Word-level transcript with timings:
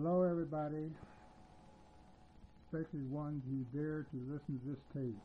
Hello, 0.00 0.22
everybody, 0.22 0.86
especially 2.62 3.02
ones 3.10 3.42
who 3.50 3.66
dare 3.76 4.06
to 4.12 4.16
listen 4.30 4.60
to 4.62 4.70
this 4.70 4.82
tape. 4.94 5.18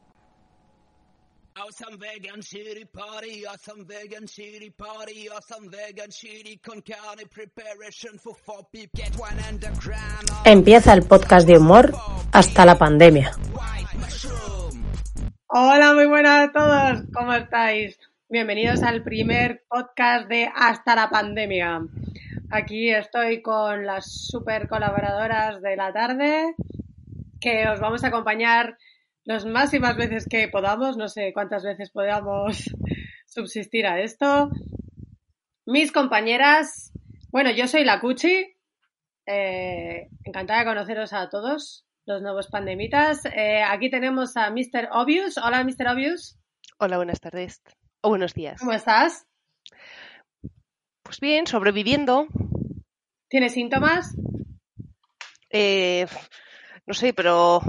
Awesome 1.56 2.00
vegan 2.00 2.42
shitty 2.42 2.92
party, 2.92 3.46
awesome 3.46 3.86
vegan 3.86 4.26
shitty 4.26 4.76
party, 4.76 5.30
awesome 5.30 5.70
vegan 5.70 6.10
shitty 6.10 6.60
con 6.64 6.82
carne 6.82 7.28
preparation 7.30 8.18
for 8.18 8.34
four 8.34 8.66
people. 8.72 8.90
Get 8.96 9.16
one 9.16 9.38
underground. 9.48 10.32
Empieza 10.44 10.94
el 10.94 11.04
podcast 11.04 11.46
de 11.48 11.58
humor 11.58 11.94
hasta 12.32 12.66
la 12.66 12.76
pandemia. 12.76 13.30
White 13.54 13.96
mushroom. 14.00 14.84
Hola, 15.50 15.94
muy 15.94 16.08
buenas 16.08 16.50
a 16.50 16.52
todos. 16.52 17.04
¿Cómo 17.14 17.32
estáis? 17.34 18.00
Bienvenidos 18.28 18.82
al 18.82 19.04
primer 19.04 19.66
podcast 19.70 20.28
de 20.30 20.50
Hasta 20.56 20.96
la 20.96 21.12
pandemia. 21.12 21.84
Aquí 22.56 22.92
estoy 22.92 23.42
con 23.42 23.84
las 23.84 24.28
super 24.28 24.68
colaboradoras 24.68 25.60
de 25.60 25.76
la 25.76 25.92
tarde 25.92 26.54
que 27.42 27.68
os 27.68 27.80
vamos 27.80 28.04
a 28.04 28.10
acompañar 28.10 28.78
las 29.24 29.44
máximas 29.44 29.98
veces 29.98 30.28
que 30.30 30.50
podamos. 30.50 30.96
No 30.96 31.08
sé 31.08 31.34
cuántas 31.34 31.64
veces 31.64 31.90
podamos 31.90 32.70
subsistir 33.26 33.88
a 33.88 34.00
esto. 34.02 34.52
Mis 35.66 35.92
compañeras, 35.92 36.92
bueno, 37.32 37.50
yo 37.50 37.68
soy 37.68 37.86
la 37.86 38.00
Cuchi. 38.00 38.56
Eh, 39.26 40.10
encantada 40.24 40.60
de 40.60 40.66
conoceros 40.66 41.12
a 41.12 41.30
todos 41.30 41.88
los 42.06 42.22
nuevos 42.22 42.50
pandemitas. 42.50 43.26
Eh, 43.26 43.64
aquí 43.64 43.90
tenemos 43.90 44.38
a 44.38 44.52
Mr. 44.52 44.90
Obvious. 44.92 45.40
Hola, 45.40 45.64
Mr. 45.64 45.88
Obvious. 45.88 46.38
Hola, 46.78 46.98
buenas 46.98 47.20
tardes. 47.20 47.64
O 48.02 48.10
buenos 48.10 48.36
días. 48.36 48.60
¿Cómo 48.60 48.74
estás? 48.74 49.26
Pues 51.14 51.20
bien, 51.20 51.46
sobreviviendo. 51.46 52.26
¿Tienes 53.28 53.54
síntomas? 53.54 54.16
Eh, 55.52 56.08
no 56.88 56.96
sé, 56.96 57.14
pero 57.14 57.62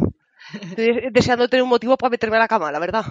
estoy 0.62 1.10
deseando 1.12 1.46
tener 1.46 1.62
un 1.62 1.68
motivo 1.68 1.98
para 1.98 2.08
meterme 2.08 2.36
a 2.36 2.38
la 2.38 2.48
cama, 2.48 2.72
la 2.72 2.78
verdad. 2.78 3.04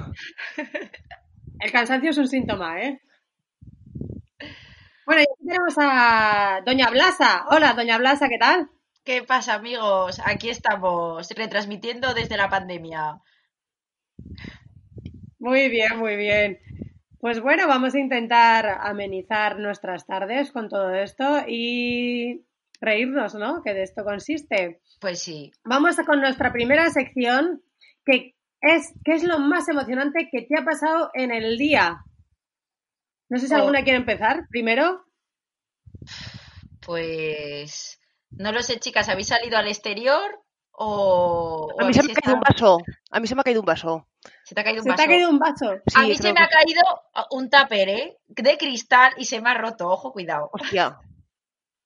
El 1.59 1.71
cansancio 1.71 2.09
es 2.09 2.17
un 2.17 2.27
síntoma, 2.27 2.81
¿eh? 2.81 2.99
Bueno, 5.05 5.21
y 5.21 5.25
aquí 5.25 5.45
tenemos 5.45 5.75
a 5.77 6.61
Doña 6.65 6.89
Blasa. 6.89 7.45
Hola, 7.51 7.73
Doña 7.73 7.99
Blasa, 7.99 8.27
¿qué 8.27 8.39
tal? 8.39 8.71
¿Qué 9.03 9.21
pasa, 9.21 9.53
amigos? 9.53 10.19
Aquí 10.25 10.49
estamos, 10.49 11.29
retransmitiendo 11.29 12.15
desde 12.15 12.37
la 12.37 12.49
pandemia. 12.49 13.21
Muy 15.37 15.69
bien, 15.69 15.99
muy 15.99 16.15
bien. 16.15 16.57
Pues 17.23 17.39
bueno, 17.39 17.69
vamos 17.69 17.95
a 17.95 17.99
intentar 17.99 18.65
amenizar 18.81 19.57
nuestras 19.57 20.05
tardes 20.05 20.51
con 20.51 20.67
todo 20.67 20.93
esto 20.93 21.45
y 21.47 22.45
reírnos, 22.81 23.33
¿no? 23.35 23.61
Que 23.63 23.73
de 23.73 23.83
esto 23.83 24.03
consiste. 24.03 24.81
Pues 24.99 25.19
sí. 25.23 25.53
Vamos 25.63 25.95
con 26.05 26.19
nuestra 26.19 26.51
primera 26.51 26.89
sección, 26.89 27.63
que 28.03 28.35
es 28.59 28.93
¿qué 29.05 29.13
es 29.13 29.23
lo 29.23 29.39
más 29.39 29.69
emocionante 29.69 30.27
que 30.29 30.41
te 30.41 30.59
ha 30.59 30.65
pasado 30.65 31.11
en 31.13 31.31
el 31.31 31.57
día? 31.57 32.03
No 33.29 33.39
sé 33.39 33.47
si 33.47 33.53
Oh. 33.53 33.57
alguna 33.59 33.85
quiere 33.85 33.99
empezar 33.99 34.41
primero. 34.49 35.05
Pues 36.85 38.01
no 38.31 38.51
lo 38.51 38.61
sé, 38.61 38.81
chicas, 38.81 39.07
¿habéis 39.07 39.27
salido 39.29 39.55
al 39.55 39.69
exterior 39.69 40.42
o, 40.73 41.67
o 41.73 41.81
A 41.81 41.85
mí 41.85 41.93
se 41.93 42.03
me 42.03 42.11
ha 42.11 42.15
caído 42.15 42.35
un 42.35 42.41
vaso. 42.41 42.77
A 43.11 43.19
mí 43.19 43.27
se 43.27 43.35
me 43.35 43.41
ha 43.41 43.43
caído 43.43 43.59
un 43.61 43.65
vaso. 43.65 44.07
Se 44.43 44.55
te 44.55 44.61
ha 44.61 44.63
caído 44.63 44.81
un 44.81 44.83
Se 44.83 44.89
te 44.89 44.91
vaso. 44.91 45.03
ha 45.03 45.07
caído 45.07 45.29
un 45.29 45.39
vaso. 45.39 45.73
Sí, 45.87 45.93
A 45.99 46.01
mí 46.03 46.15
se 46.15 46.33
me 46.33 46.39
ha 46.41 46.47
caído 46.47 46.81
un 47.31 47.49
tupper, 47.49 47.89
¿eh? 47.89 48.17
De 48.27 48.57
cristal 48.57 49.13
y 49.17 49.25
se 49.25 49.39
me 49.41 49.49
ha 49.49 49.53
roto. 49.55 49.87
Ojo, 49.89 50.11
cuidado. 50.11 50.49
Hostia. 50.53 50.97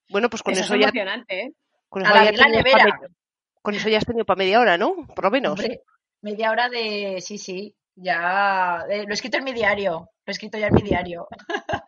Bueno, 0.09 0.29
pues 0.29 0.41
con 0.43 0.53
Eso 0.53 0.61
eso, 0.63 0.73
es 0.75 0.79
ya, 0.81 0.85
emocionante, 0.87 1.39
¿eh? 1.41 1.53
con 1.89 2.05
A 2.05 2.09
eso 2.09 2.13
la 2.15 2.31
ya 2.31 2.37
la 2.37 2.47
nevera. 2.49 2.85
me- 2.85 3.07
con 3.61 3.75
eso 3.75 3.89
ya 3.89 3.97
has 3.97 4.05
tenido 4.05 4.23
para 4.25 4.37
media 4.37 4.59
hora, 4.61 4.77
¿no? 4.77 4.95
Por 5.13 5.25
lo 5.25 5.31
menos. 5.31 5.51
Hombre, 5.59 5.81
media 6.21 6.51
hora 6.51 6.69
de... 6.69 7.17
Sí, 7.19 7.37
sí. 7.37 7.75
Ya... 7.95 8.85
eh, 8.89 9.03
lo 9.03 9.09
he 9.09 9.13
escrito 9.13 9.37
en 9.37 9.43
mi 9.43 9.51
diario. 9.53 9.91
Lo 9.91 10.07
he 10.27 10.31
escrito 10.31 10.57
ya 10.57 10.67
en 10.67 10.75
mi 10.75 10.81
diario. 10.83 11.27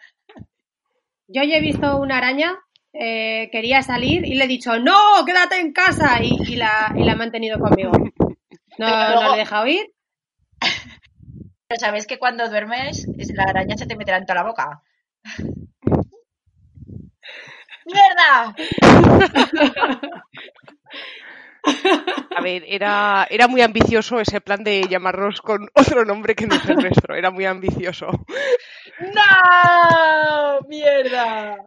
Yo 1.27 1.43
ya 1.43 1.57
he 1.57 1.61
visto 1.61 1.97
una 1.97 2.17
araña, 2.17 2.57
eh, 2.93 3.49
quería 3.51 3.81
salir 3.81 4.25
y 4.25 4.35
le 4.35 4.45
he 4.45 4.47
dicho, 4.47 4.79
no, 4.79 5.23
quédate 5.25 5.59
en 5.59 5.73
casa 5.73 6.21
y, 6.23 6.29
y 6.47 6.55
la, 6.55 6.93
y 6.95 7.03
la 7.03 7.13
he 7.13 7.15
mantenido 7.15 7.59
conmigo. 7.59 7.91
No, 8.77 8.87
no 9.15 9.29
le 9.29 9.35
he 9.35 9.37
dejado 9.39 9.67
ir. 9.67 9.85
Pero 11.67 11.79
sabes 11.79 12.07
que 12.07 12.17
cuando 12.17 12.49
duermes, 12.49 13.07
es- 13.17 13.33
la 13.33 13.43
araña 13.43 13.77
se 13.77 13.85
te 13.85 13.95
meterá 13.95 14.17
en 14.17 14.25
toda 14.25 14.41
la 14.41 14.47
boca. 14.47 14.81
¡Mierda! 17.85 18.55
A 22.35 22.41
ver, 22.41 22.63
era, 22.67 23.27
era 23.29 23.47
muy 23.47 23.61
ambicioso 23.61 24.19
ese 24.19 24.41
plan 24.41 24.63
de 24.63 24.87
llamarnos 24.87 25.41
con 25.41 25.67
otro 25.73 26.05
nombre 26.05 26.35
que 26.35 26.47
no 26.47 26.55
es 26.55 26.65
el 26.69 26.77
nuestro. 26.77 27.15
Era 27.15 27.31
muy 27.31 27.45
ambicioso. 27.45 28.07
¡No! 28.99 30.59
¡Mierda! 30.67 31.57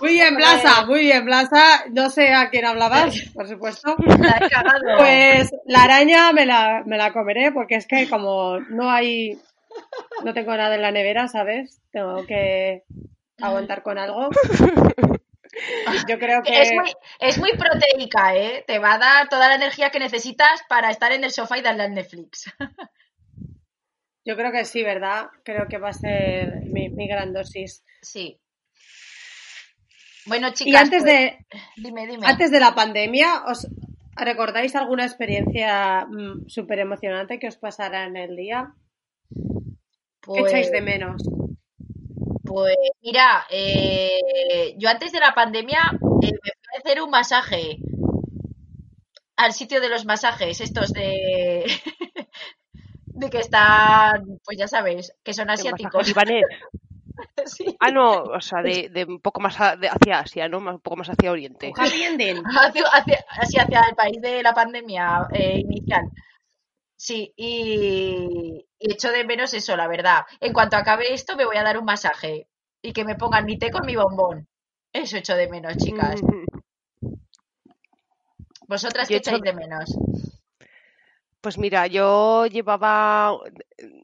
Muy 0.00 0.12
bien, 0.14 0.34
Blasa, 0.34 0.84
muy 0.86 1.00
bien, 1.00 1.24
Blasa. 1.24 1.84
No 1.90 2.10
sé 2.10 2.34
a 2.34 2.50
quién 2.50 2.64
hablabas, 2.64 3.14
por 3.32 3.48
supuesto. 3.48 3.94
Pues 4.98 5.50
la 5.66 5.84
araña 5.84 6.32
me 6.32 6.46
la, 6.46 6.82
me 6.84 6.96
la 6.96 7.12
comeré 7.12 7.52
porque 7.52 7.76
es 7.76 7.86
que 7.86 8.08
como 8.08 8.58
no 8.58 8.90
hay, 8.90 9.38
no 10.24 10.34
tengo 10.34 10.56
nada 10.56 10.74
en 10.74 10.82
la 10.82 10.90
nevera, 10.90 11.28
¿sabes? 11.28 11.80
Tengo 11.92 12.26
que 12.26 12.82
aguantar 13.40 13.82
con 13.82 13.98
algo. 13.98 14.30
Yo 16.08 16.18
creo 16.18 16.42
que 16.42 16.60
Es 16.60 16.72
muy, 16.72 16.92
es 17.20 17.38
muy 17.38 17.50
proteica, 17.56 18.34
¿eh? 18.34 18.64
Te 18.66 18.80
va 18.80 18.94
a 18.94 18.98
dar 18.98 19.28
toda 19.28 19.48
la 19.48 19.54
energía 19.54 19.90
que 19.90 20.00
necesitas 20.00 20.62
para 20.68 20.90
estar 20.90 21.12
en 21.12 21.22
el 21.22 21.30
sofá 21.30 21.58
y 21.58 21.62
darle 21.62 21.84
al 21.84 21.94
Netflix. 21.94 22.52
Yo 24.24 24.36
creo 24.36 24.50
que 24.50 24.64
sí, 24.64 24.82
¿verdad? 24.82 25.26
Creo 25.44 25.68
que 25.68 25.78
va 25.78 25.90
a 25.90 25.92
ser 25.92 26.62
mi, 26.64 26.88
mi 26.88 27.06
gran 27.06 27.32
dosis. 27.32 27.84
Sí. 28.02 28.40
Bueno, 30.26 30.48
chicas. 30.52 30.72
Y 30.72 30.76
antes 30.76 31.02
pues, 31.02 31.12
de, 31.12 31.38
Dime, 31.76 32.06
dime. 32.06 32.26
antes 32.26 32.50
de 32.50 32.60
la 32.60 32.74
pandemia, 32.74 33.44
¿os 33.46 33.66
recordáis 34.16 34.74
alguna 34.76 35.04
experiencia 35.04 36.06
súper 36.46 36.78
emocionante 36.78 37.38
que 37.38 37.48
os 37.48 37.56
pasara 37.56 38.04
en 38.04 38.16
el 38.16 38.36
día? 38.36 38.72
¿Qué 39.30 39.40
Pues- 40.26 40.46
echáis 40.46 40.70
de 40.70 40.80
menos? 40.80 41.22
Pues 42.44 42.76
mira, 43.02 43.46
eh, 43.50 44.74
yo 44.78 44.88
antes 44.90 45.12
de 45.12 45.18
la 45.18 45.32
pandemia 45.34 45.80
eh, 46.22 46.30
me 46.30 46.30
fui 46.30 46.76
a 46.76 46.78
hacer 46.78 47.02
un 47.02 47.10
masaje 47.10 47.78
al 49.36 49.52
sitio 49.52 49.80
de 49.80 49.88
los 49.88 50.04
masajes, 50.04 50.60
estos 50.60 50.92
de, 50.92 51.64
de 53.06 53.30
que 53.30 53.38
están, 53.38 54.38
pues 54.44 54.58
ya 54.58 54.68
sabes, 54.68 55.14
que 55.24 55.32
son 55.32 55.50
asiáticos. 55.50 56.12
Sí. 57.46 57.76
Ah, 57.80 57.90
no, 57.90 58.22
o 58.22 58.40
sea, 58.40 58.62
de, 58.62 58.88
de 58.88 59.04
un 59.04 59.20
poco 59.20 59.40
más 59.40 59.60
a- 59.60 59.76
de- 59.76 59.88
hacia 59.88 60.20
Asia, 60.20 60.48
¿no? 60.48 60.58
Un 60.58 60.80
poco 60.80 60.96
más 60.96 61.08
hacia 61.08 61.30
Oriente. 61.32 61.72
Happy 61.76 62.02
ending. 62.02 62.42
hacia, 62.58 62.84
hacia- 62.86 63.24
hacia 63.28 63.80
el 63.88 63.94
país 63.96 64.20
de 64.22 64.42
la 64.42 64.54
pandemia 64.54 65.28
eh, 65.32 65.58
inicial. 65.58 66.10
Sí, 66.96 67.32
y, 67.36 68.64
y 68.78 68.92
echo 68.92 69.10
de 69.10 69.24
menos 69.24 69.52
eso, 69.52 69.76
la 69.76 69.88
verdad. 69.88 70.22
En 70.40 70.52
cuanto 70.52 70.76
acabe 70.76 71.12
esto, 71.12 71.36
me 71.36 71.44
voy 71.44 71.56
a 71.56 71.62
dar 71.64 71.76
un 71.76 71.84
masaje 71.84 72.48
y 72.80 72.92
que 72.92 73.04
me 73.04 73.16
pongan 73.16 73.44
mi 73.44 73.58
té 73.58 73.70
con 73.70 73.84
mi 73.84 73.96
bombón. 73.96 74.46
Eso 74.92 75.16
echo 75.16 75.34
de 75.34 75.48
menos, 75.48 75.76
chicas. 75.76 76.20
¿Vosotras 78.68 79.08
qué 79.08 79.16
echáis 79.16 79.42
de 79.42 79.52
menos? 79.52 79.94
Pues 81.40 81.58
mira, 81.58 81.86
yo 81.88 82.46
llevaba 82.46 83.36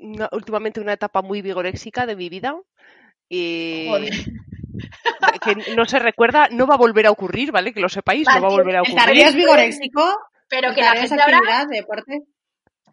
una- 0.00 0.28
últimamente 0.32 0.80
una 0.80 0.92
etapa 0.92 1.22
muy 1.22 1.40
vigoréxica 1.40 2.04
de 2.04 2.16
mi 2.16 2.28
vida 2.28 2.60
y 3.30 3.86
Joder. 3.88 4.12
que 5.42 5.74
no 5.74 5.86
se 5.86 5.98
recuerda, 5.98 6.48
no 6.50 6.66
va 6.66 6.74
a 6.74 6.78
volver 6.78 7.06
a 7.06 7.10
ocurrir, 7.10 7.52
¿vale? 7.52 7.72
Que 7.72 7.80
lo 7.80 7.88
sepáis, 7.88 8.26
no 8.26 8.42
va 8.42 8.48
a 8.48 8.50
volver 8.50 8.76
a 8.76 8.82
ocurrir. 8.82 8.98
¿Estarías 8.98 9.34
vigoréxico? 9.34 10.02
Pero 10.48 10.74
que 10.74 10.82
la 10.82 10.92
¿Estarías 10.92 11.08
gente 11.08 11.22
ahora, 11.22 11.66
deporte? 11.66 12.24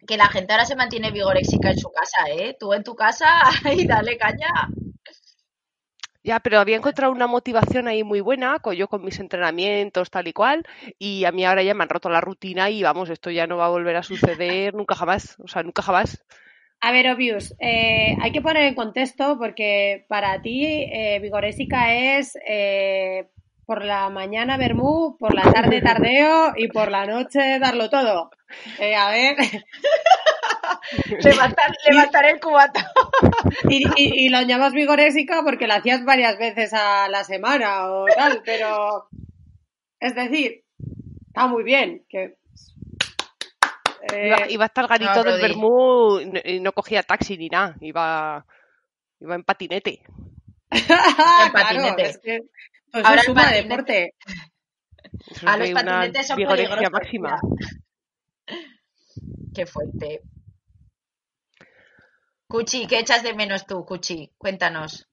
que 0.06 0.16
la 0.16 0.28
gente 0.28 0.52
ahora 0.52 0.64
se 0.64 0.76
mantiene 0.76 1.10
vigoréxica 1.10 1.70
en 1.70 1.78
su 1.78 1.90
casa, 1.90 2.30
¿eh? 2.30 2.56
Tú 2.58 2.72
en 2.72 2.82
tu 2.82 2.94
casa 2.94 3.28
y 3.76 3.86
dale 3.86 4.16
caña. 4.16 4.48
Ya, 6.22 6.40
pero 6.40 6.58
había 6.58 6.76
encontrado 6.76 7.12
una 7.12 7.26
motivación 7.26 7.88
ahí 7.88 8.04
muy 8.04 8.20
buena, 8.20 8.58
con, 8.58 8.74
yo 8.74 8.88
con 8.88 9.04
mis 9.04 9.18
entrenamientos, 9.18 10.10
tal 10.10 10.28
y 10.28 10.32
cual, 10.32 10.64
y 10.98 11.24
a 11.24 11.32
mí 11.32 11.44
ahora 11.44 11.62
ya 11.62 11.74
me 11.74 11.84
han 11.84 11.88
roto 11.88 12.10
la 12.10 12.20
rutina 12.20 12.70
y 12.70 12.82
vamos, 12.82 13.08
esto 13.08 13.30
ya 13.30 13.46
no 13.46 13.56
va 13.56 13.66
a 13.66 13.70
volver 13.70 13.96
a 13.96 14.02
suceder 14.02 14.74
nunca 14.74 14.94
jamás, 14.94 15.36
o 15.38 15.48
sea, 15.48 15.62
nunca 15.62 15.82
jamás. 15.82 16.22
A 16.80 16.92
ver, 16.92 17.10
Obvious, 17.10 17.54
eh, 17.58 18.16
hay 18.20 18.30
que 18.32 18.40
poner 18.40 18.62
en 18.64 18.74
contexto 18.74 19.36
porque 19.38 20.04
para 20.08 20.40
ti 20.42 20.64
eh, 20.64 21.18
vigorésica 21.20 21.94
es 21.94 22.38
eh, 22.48 23.26
por 23.66 23.84
la 23.84 24.08
mañana 24.10 24.56
vermú, 24.56 25.16
por 25.18 25.34
la 25.34 25.42
tarde 25.52 25.80
tardeo 25.82 26.52
y 26.56 26.68
por 26.68 26.90
la 26.90 27.04
noche 27.06 27.58
darlo 27.58 27.90
todo. 27.90 28.30
Eh, 28.78 28.94
a 28.94 29.10
ver, 29.10 29.36
Levantar, 31.22 31.70
levantar 31.90 32.24
el 32.26 32.40
cubato. 32.40 32.80
y, 33.68 33.84
y- 33.96 34.26
y 34.26 34.28
lo 34.28 34.40
llamas 34.42 34.72
vigorésica 34.72 35.42
porque 35.44 35.66
la 35.66 35.76
hacías 35.76 36.04
varias 36.04 36.38
veces 36.38 36.72
a 36.72 37.08
la 37.08 37.24
semana 37.24 37.90
o 37.90 38.06
tal, 38.06 38.42
pero 38.44 39.08
es 40.00 40.14
decir, 40.14 40.64
está 41.26 41.46
muy 41.46 41.64
bien. 41.64 42.04
Que, 42.08 42.36
Iba, 44.12 44.50
iba 44.50 44.64
hasta 44.64 44.80
el 44.80 44.86
garito 44.86 45.14
no, 45.14 45.24
del. 45.24 45.40
Bermú 45.40 46.20
y 46.44 46.60
no, 46.60 46.72
cogía 46.72 47.02
taxi 47.02 47.36
ni 47.36 47.48
nada. 47.48 47.76
Iba, 47.80 48.44
iba 49.20 49.34
en 49.34 49.44
patinete. 49.44 50.02
claro, 50.70 51.52
patinete. 51.52 52.02
es 52.02 52.18
que 52.18 52.40
pues 52.90 53.04
Ahora 53.04 53.22
suma 53.22 53.42
patinete. 53.42 53.68
deporte. 53.68 54.14
Eso 55.30 55.48
A 55.48 55.56
los 55.56 55.70
patinetes 55.70 56.26
son 56.26 56.36
peligrosos. 56.36 56.90
máxima. 56.90 57.38
Qué 59.54 59.66
fuerte. 59.66 60.22
Cuchi, 62.46 62.86
¿qué 62.86 62.98
echas 63.00 63.22
de 63.22 63.34
menos 63.34 63.66
tú, 63.66 63.84
Cuchi? 63.84 64.32
Cuéntanos. 64.38 65.06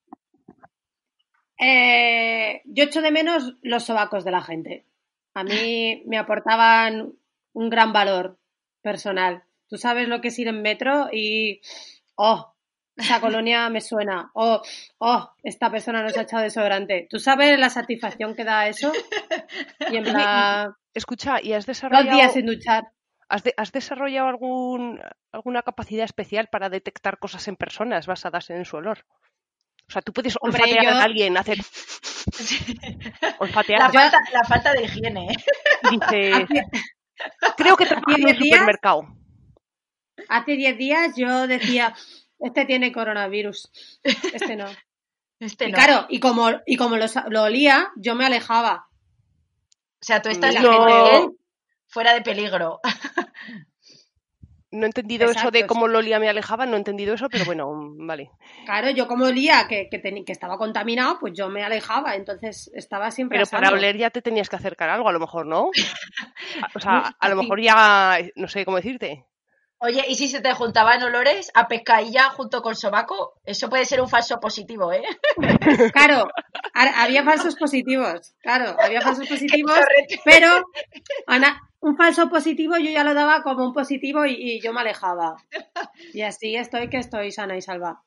Eh, 1.58 2.62
yo 2.66 2.84
echo 2.86 3.02
de 3.02 3.12
menos 3.12 3.54
los 3.62 3.84
sobacos 3.84 4.24
de 4.24 4.32
la 4.32 4.42
gente. 4.42 4.86
A 5.34 5.44
mí 5.44 6.04
me 6.06 6.18
aportaban 6.18 7.14
un 7.54 7.70
gran 7.70 7.92
valor 7.94 8.38
personal. 8.86 9.44
Tú 9.68 9.78
sabes 9.78 10.08
lo 10.08 10.22
que 10.22 10.30
es 10.30 10.40
ir 10.40 10.48
en 10.48 10.62
metro 10.62 11.10
y, 11.12 11.60
oh, 12.16 12.54
esa 12.96 13.20
colonia 13.20 13.68
me 13.70 13.82
suena. 13.82 14.30
Oh, 14.36 14.62
oh, 15.00 15.30
esta 15.44 15.70
persona 15.70 16.02
nos 16.04 16.16
ha 16.18 16.22
echado 16.22 16.44
desodorante. 16.44 17.08
¿Tú 17.10 17.20
sabes 17.20 17.60
la 17.60 17.70
satisfacción 17.70 18.36
que 18.36 18.46
da 18.46 18.68
eso? 18.70 18.94
Y 19.92 19.98
en 19.98 20.04
plan, 20.14 20.74
Escucha, 20.94 21.42
¿y 21.42 21.52
has 21.54 21.66
dos 21.66 21.76
desarrollado, 21.76 22.16
días 22.16 22.32
sin 22.34 22.46
duchar. 22.46 22.86
has 23.28 23.44
de- 23.44 23.54
has 23.58 23.72
desarrollado 23.74 24.28
algún, 24.30 25.02
alguna 25.34 25.62
capacidad 25.64 26.06
especial 26.06 26.48
para 26.48 26.70
detectar 26.70 27.18
cosas 27.20 27.46
en 27.50 27.58
personas 27.58 28.06
basadas 28.08 28.50
en 28.52 28.64
su 28.64 28.78
olor? 28.78 29.06
O 29.90 29.92
sea, 29.92 30.02
tú 30.02 30.14
puedes 30.14 30.38
Hombre, 30.40 30.62
olfatear 30.64 30.84
yo- 30.86 31.00
a 31.00 31.04
alguien, 31.04 31.38
hacer 31.38 31.58
olfatear 33.40 33.80
La 33.80 33.90
falta, 33.92 34.20
la 34.32 34.44
falta 34.44 34.74
de 34.74 34.84
higiene. 34.84 35.28
¿eh? 35.32 35.36
dices, 35.92 36.48
creo 37.58 37.76
que 37.78 37.86
trabaja 37.86 38.16
en 38.18 38.26
un 38.28 38.38
días? 38.38 38.60
supermercado. 38.60 39.08
Hace 40.30 40.54
10 40.54 40.78
días 40.78 41.14
yo 41.16 41.48
decía, 41.48 41.94
este 42.40 42.66
tiene 42.66 42.92
coronavirus, 42.92 43.70
este 44.04 44.56
no. 44.56 44.66
Este 45.38 45.68
Y 45.68 45.72
no. 45.74 45.76
claro, 45.76 46.06
y 46.08 46.22
como, 46.22 46.50
y 46.66 46.78
como 46.78 46.96
lo, 46.96 47.44
olía, 47.44 47.92
yo 47.98 48.16
me 48.16 48.26
alejaba. 48.26 48.88
O 49.68 50.00
sea, 50.00 50.22
tú 50.22 50.30
estás 50.30 50.56
No. 50.56 50.62
la 50.62 50.72
gente 50.72 51.12
bien, 51.12 51.38
fuera 51.88 52.14
de 52.14 52.22
peligro. 52.22 52.80
No 54.76 54.84
he 54.84 54.88
entendido 54.88 55.30
eso 55.30 55.52
de 55.52 55.66
cómo 55.66 55.88
Lolia 55.88 56.20
me 56.20 56.30
alejaba, 56.30 56.66
no 56.66 56.76
he 56.76 56.78
entendido 56.78 57.14
eso, 57.14 57.30
pero 57.30 57.46
bueno, 57.46 57.72
mm, 57.72 58.06
vale. 58.06 58.32
Claro, 58.66 58.90
yo 58.90 59.08
como 59.08 59.26
olía 59.26 59.66
que, 59.70 59.88
que, 59.90 60.02
que 60.02 60.32
estaba 60.32 60.58
contaminado, 60.58 61.18
pues 61.20 61.34
yo 61.34 61.50
me 61.50 61.64
alejaba, 61.64 62.16
entonces 62.16 62.70
estaba 62.74 63.10
siempre 63.12 63.38
Pero 63.40 63.50
para 63.50 63.70
oler 63.72 63.98
ya 63.98 64.10
te 64.10 64.22
tenías 64.22 64.50
que 64.50 64.58
acercar 64.58 64.90
a 64.90 64.96
algo, 64.96 65.08
a 65.10 65.14
lo 65.14 65.20
mejor, 65.20 65.46
¿no? 65.46 65.70
A- 66.62 66.68
O 66.76 66.80
sea, 66.80 67.16
a 67.20 67.30
lo 67.30 67.36
mejor 67.36 67.62
ya, 67.62 68.20
no 68.36 68.48
sé 68.48 68.66
cómo 68.66 68.78
decirte. 68.78 69.26
Oye, 69.78 70.04
¿y 70.08 70.16
si 70.16 70.30
se 70.30 70.40
te 70.42 70.54
juntaban 70.54 71.04
olores 71.04 71.52
a 71.54 71.68
pescadilla 71.68 72.30
junto 72.30 72.62
con 72.62 72.76
sobaco? 72.76 73.34
Eso 73.44 73.70
puede 73.70 73.86
ser 73.86 74.00
un 74.02 74.08
falso 74.10 74.40
positivo, 74.40 74.92
¿eh? 74.94 75.04
Claro, 75.94 76.28
ha- 76.74 77.04
había 77.04 77.24
falsos 77.24 77.56
positivos, 77.56 78.34
claro, 78.42 78.76
había 78.80 79.02
falsos 79.02 79.28
positivos, 79.30 79.78
pero 80.24 80.48
Ana, 81.28 81.60
un 81.88 81.96
falso 81.98 82.30
positivo 82.30 82.78
yo 82.78 82.90
ya 82.92 83.04
lo 83.04 83.14
daba 83.14 83.42
como 83.44 83.66
un 83.66 83.74
positivo 83.74 84.26
y, 84.26 84.34
y 84.34 84.62
yo 84.62 84.74
me 84.74 84.82
alejaba. 84.82 85.36
Y 86.14 86.22
así 86.22 86.56
estoy 86.56 86.90
que 86.90 86.98
estoy 86.98 87.32
sana 87.32 87.56
y 87.58 87.62
salva. 87.62 88.04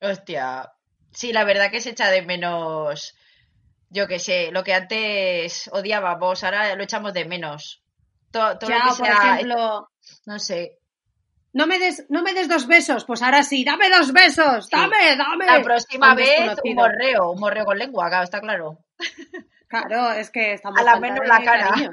Hostia. 0.00 0.70
Sí, 1.12 1.32
la 1.32 1.44
verdad 1.44 1.70
que 1.70 1.80
se 1.80 1.90
echa 1.90 2.08
de 2.10 2.22
menos, 2.22 3.14
yo 3.90 4.06
qué 4.08 4.18
sé, 4.18 4.50
lo 4.50 4.64
que 4.64 4.74
antes 4.74 5.68
odiábamos, 5.72 6.42
ahora 6.42 6.74
lo 6.74 6.82
echamos 6.84 7.12
de 7.12 7.24
menos. 7.26 7.82
Todo, 8.30 8.58
todo 8.58 8.70
Ya, 8.70 8.78
lo 8.78 8.82
que 8.84 8.88
por 8.98 9.06
sea, 9.06 9.34
ejemplo, 9.34 9.90
no 10.26 10.38
sé. 10.38 10.78
no 11.52 11.66
me 11.66 11.78
des, 11.78 12.06
no 12.08 12.22
me 12.22 12.32
des 12.32 12.48
dos 12.48 12.66
besos, 12.66 13.04
pues 13.04 13.20
ahora 13.22 13.42
sí, 13.42 13.62
dame 13.62 13.90
dos 13.90 14.12
besos, 14.12 14.70
dame, 14.70 15.16
dame. 15.16 15.44
La 15.46 15.62
próxima 15.62 16.14
vez, 16.14 16.56
un 16.64 16.74
morreo, 16.74 17.30
un 17.32 17.40
morreo 17.40 17.64
con 17.66 17.78
lengua, 17.78 18.08
claro, 18.08 18.24
está 18.24 18.40
claro. 18.40 18.78
Claro, 19.68 20.12
es 20.12 20.30
que 20.30 20.54
estamos 20.54 20.80
A 20.80 20.82
la 20.82 20.98
menos 20.98 21.26
la 21.26 21.42
cara. 21.44 21.68
cariño. 21.68 21.90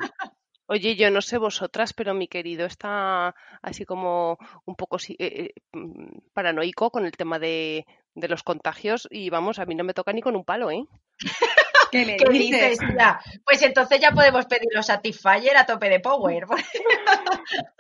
Oye, 0.72 0.96
yo 0.96 1.10
no 1.10 1.20
sé 1.22 1.40
vosotras, 1.40 1.94
pero 1.94 2.14
mi 2.14 2.28
querido 2.28 2.68
está 2.68 3.34
así 3.64 3.86
como 3.86 4.38
un 4.66 4.76
poco 4.76 5.00
si- 5.00 5.16
eh, 5.18 5.50
eh, 5.50 5.54
mm, 5.74 6.30
paranoico 6.32 6.92
con 6.92 7.08
el 7.08 7.14
tema 7.14 7.40
de, 7.40 7.88
de 8.14 8.28
los 8.28 8.44
contagios 8.44 9.08
y 9.10 9.32
vamos, 9.32 9.58
a 9.58 9.66
mí 9.66 9.74
no 9.74 9.84
me 9.84 9.96
toca 9.96 10.14
ni 10.14 10.22
con 10.22 10.36
un 10.36 10.46
palo, 10.46 10.70
¿eh? 10.70 10.84
¿Qué 11.92 12.06
me 12.06 12.18
¿Qué 12.18 12.30
dices? 12.30 12.78
Pues 13.44 13.64
entonces 13.64 14.00
ya 14.00 14.12
podemos 14.12 14.46
pedir 14.46 14.68
los 14.72 14.86
Satisfyer 14.86 15.58
a 15.58 15.66
tope 15.66 15.90
de 15.90 16.00
power. 16.00 16.46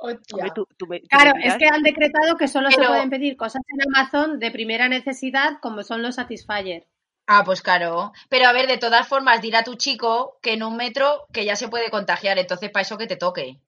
Hostia. 0.00 0.36
Hombre, 0.36 0.52
tú- 0.54 0.66
tú 0.76 0.86
me- 0.86 1.00
tú 1.00 1.04
me 1.04 1.08
Claro, 1.08 1.32
es 1.42 1.56
que 1.56 1.66
han 1.66 1.82
decretado 1.82 2.36
que 2.36 2.48
solo 2.48 2.70
se 2.70 2.80
pueden 2.88 3.10
pedir 3.10 3.36
cosas 3.36 3.62
en 3.68 3.80
Amazon 3.94 4.38
de 4.38 4.50
primera 4.50 4.88
necesidad, 4.88 5.58
como 5.60 5.82
son 5.82 6.02
los 6.02 6.14
Satisfyer. 6.14 6.86
Ah, 7.30 7.42
pues 7.44 7.60
claro. 7.60 8.12
Pero 8.30 8.46
a 8.46 8.52
ver, 8.52 8.66
de 8.66 8.78
todas 8.78 9.06
formas, 9.06 9.42
dile 9.42 9.58
a 9.58 9.62
tu 9.64 9.74
chico 9.74 10.38
que 10.42 10.54
en 10.54 10.62
un 10.62 10.76
metro 10.76 11.26
que 11.32 11.44
ya 11.44 11.56
se 11.56 11.68
puede 11.68 11.90
contagiar, 11.90 12.38
entonces 12.38 12.70
para 12.70 12.80
eso 12.82 12.96
que 12.96 13.06
te 13.06 13.16
toque. 13.16 13.60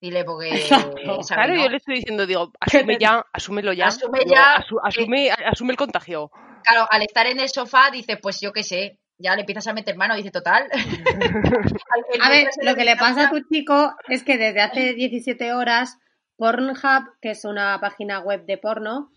Dile, 0.00 0.22
porque. 0.24 0.54
Exacto. 0.54 1.22
¿sabes, 1.22 1.26
Claro, 1.28 1.54
no? 1.54 1.62
yo 1.62 1.68
le 1.70 1.76
estoy 1.78 1.94
diciendo, 1.96 2.26
digo, 2.26 2.52
asume 2.60 2.98
ya, 3.00 3.24
asúmelo 3.32 3.72
ya. 3.72 3.86
Asume 3.86 4.18
Digo, 4.18 4.34
ya 4.34 4.56
asu- 4.58 4.80
asume, 4.82 5.30
asume 5.30 5.70
el 5.72 5.78
contagio. 5.78 6.30
Claro, 6.62 6.86
al 6.90 7.02
estar 7.02 7.26
en 7.26 7.40
el 7.40 7.48
sofá, 7.48 7.90
dice, 7.90 8.18
pues 8.18 8.38
yo 8.42 8.52
qué 8.52 8.62
sé, 8.62 8.98
ya 9.16 9.34
le 9.34 9.40
empiezas 9.40 9.66
a 9.68 9.72
meter 9.72 9.96
mano, 9.96 10.14
dice, 10.14 10.30
total. 10.30 10.68
A 12.20 12.28
ver, 12.28 12.48
lo 12.62 12.74
que 12.74 12.84
le 12.84 12.96
pasa 12.96 13.28
a 13.28 13.30
tu 13.30 13.40
chico 13.48 13.94
es 14.08 14.22
que 14.24 14.36
desde 14.36 14.60
hace 14.60 14.92
17 14.94 15.54
horas 15.54 15.98
Pornhub, 16.36 17.14
que 17.22 17.30
es 17.30 17.44
una 17.46 17.80
página 17.80 18.20
web 18.20 18.44
de 18.44 18.58
porno, 18.58 19.10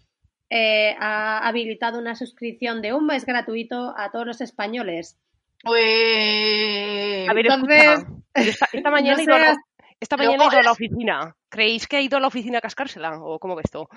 eh, 0.50 0.96
ha 1.00 1.48
habilitado 1.48 2.00
una 2.00 2.16
suscripción 2.16 2.82
de 2.82 2.94
un 2.94 3.06
mes 3.06 3.26
gratuito 3.26 3.94
a 3.98 4.12
todos 4.12 4.26
los 4.26 4.42
españoles. 4.42 5.18
Ué. 5.66 7.26
A 7.30 7.34
ver, 7.34 7.46
Entonces, 7.48 8.06
esta, 8.34 8.68
esta 8.72 8.90
mañana, 8.92 9.16
no 9.16 9.20
he 9.20 9.24
ido 9.24 9.36
a 9.36 9.40
la, 9.40 9.46
seas- 9.54 9.58
esta 10.00 10.16
Luego 10.16 10.32
mañana 10.34 10.44
he 10.46 10.48
ido 10.48 10.60
a 10.60 10.64
la 10.64 10.70
las- 10.70 10.74
oficina. 10.74 11.36
¿Creéis 11.50 11.88
que 11.88 11.98
ha 11.98 12.02
ido 12.02 12.18
a 12.18 12.20
la 12.20 12.28
oficina 12.28 12.60
a 12.60 12.62
cascársela? 12.62 13.20
¿O 13.22 13.40
cómo 13.40 13.56
que 13.56 13.64
esto? 13.66 13.90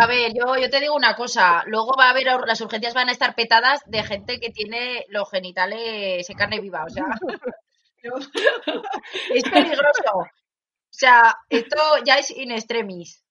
A 0.00 0.06
ver, 0.06 0.32
yo, 0.32 0.56
yo 0.56 0.70
te 0.70 0.80
digo 0.80 0.94
una 0.94 1.16
cosa, 1.16 1.64
luego 1.66 1.92
va 1.98 2.06
a 2.06 2.10
haber, 2.10 2.26
las 2.46 2.60
urgencias 2.60 2.94
van 2.94 3.08
a 3.08 3.12
estar 3.12 3.34
petadas 3.34 3.80
de 3.86 4.02
gente 4.04 4.38
que 4.38 4.50
tiene 4.50 5.04
los 5.08 5.28
genitales 5.30 6.28
en 6.30 6.36
carne 6.36 6.60
viva, 6.60 6.84
o 6.84 6.88
sea, 6.88 7.04
es 9.34 9.42
peligroso. 9.44 10.12
O 10.14 10.92
sea, 10.92 11.34
esto 11.48 11.76
ya 12.04 12.18
es 12.18 12.30
in 12.30 12.52
extremis. 12.52 13.24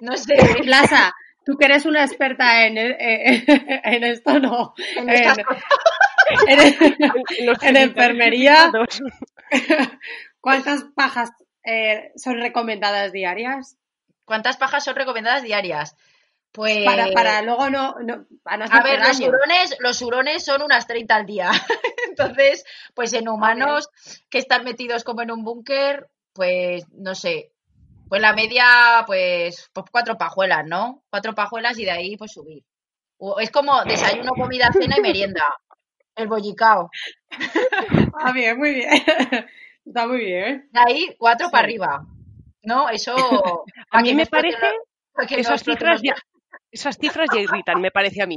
No 0.00 0.16
sé, 0.16 0.34
Plaza, 0.62 1.12
tú 1.48 1.56
que 1.56 1.64
eres 1.64 1.86
una 1.86 2.04
experta 2.04 2.66
en, 2.66 2.76
eh, 2.76 3.42
en 3.84 4.04
esto, 4.04 4.38
no. 4.38 4.74
en 4.96 5.08
En, 5.08 5.14
estas 5.14 5.38
cosas. 5.38 5.64
en- 6.46 6.60
En, 7.38 7.46
los 7.46 7.62
En 7.62 7.76
enfermería. 7.76 8.70
¿Cuántas 10.40 10.84
pajas 10.94 11.30
eh, 11.64 12.12
son 12.16 12.38
recomendadas 12.38 13.12
diarias? 13.12 13.78
¿Cuántas 14.26 14.58
pajas 14.58 14.84
son 14.84 14.94
recomendadas 14.94 15.42
diarias? 15.42 15.96
Pues 16.52 16.84
Para, 16.84 17.12
para 17.12 17.40
luego 17.40 17.70
no, 17.70 17.94
no, 18.00 18.26
para 18.42 18.58
no 18.58 18.64
A 18.64 18.66
hacerte 18.66 18.90
ver, 18.90 19.00
los 19.00 19.20
hurones, 19.20 19.76
los 19.80 20.02
hurones 20.02 20.44
son 20.44 20.62
unas 20.62 20.86
30 20.86 21.14
al 21.16 21.24
día. 21.26 21.50
Entonces, 22.08 22.64
pues 22.94 23.14
en 23.14 23.26
humanos 23.28 23.88
que 24.28 24.38
están 24.38 24.64
metidos 24.64 25.02
como 25.04 25.22
en 25.22 25.30
un 25.30 25.44
búnker, 25.44 26.08
pues 26.34 26.84
no 26.92 27.14
sé. 27.14 27.52
Pues 28.08 28.20
la 28.22 28.32
media, 28.32 29.04
pues, 29.06 29.70
pues 29.72 29.86
cuatro 29.90 30.16
pajuelas, 30.16 30.64
¿no? 30.66 31.02
Cuatro 31.10 31.34
pajuelas 31.34 31.78
y 31.78 31.84
de 31.84 31.90
ahí 31.90 32.16
pues 32.16 32.32
subir. 32.32 32.64
O- 33.18 33.38
Es 33.40 33.50
como 33.50 33.82
desayuno, 33.84 34.30
comida, 34.32 34.70
cena 34.72 34.96
y 34.98 35.00
merienda. 35.02 35.44
El 36.14 36.28
bollicao. 36.28 36.90
Ah, 38.20 38.32
bien, 38.32 38.58
muy 38.58 38.74
bien. 38.74 38.90
Está 39.86 40.06
muy 40.06 40.18
bien. 40.24 40.68
De 40.72 40.80
ahí 40.80 41.16
cuatro 41.18 41.46
Sí. 41.46 41.52
para 41.52 41.64
arriba. 41.64 42.04
¿No? 42.62 42.88
Eso. 42.88 43.14
A 43.90 44.00
mí 44.02 44.14
me 44.14 44.24
no 44.24 44.28
parece 44.30 44.58
no 45.16 45.24
esas 45.36 45.62
cifras 45.62 46.00
ya, 46.02 46.14
esas 46.70 46.96
cifras 46.98 47.28
ya 47.32 47.40
irritan, 47.40 47.80
me 47.80 47.90
parece 47.90 48.22
a 48.22 48.26
mí. 48.26 48.36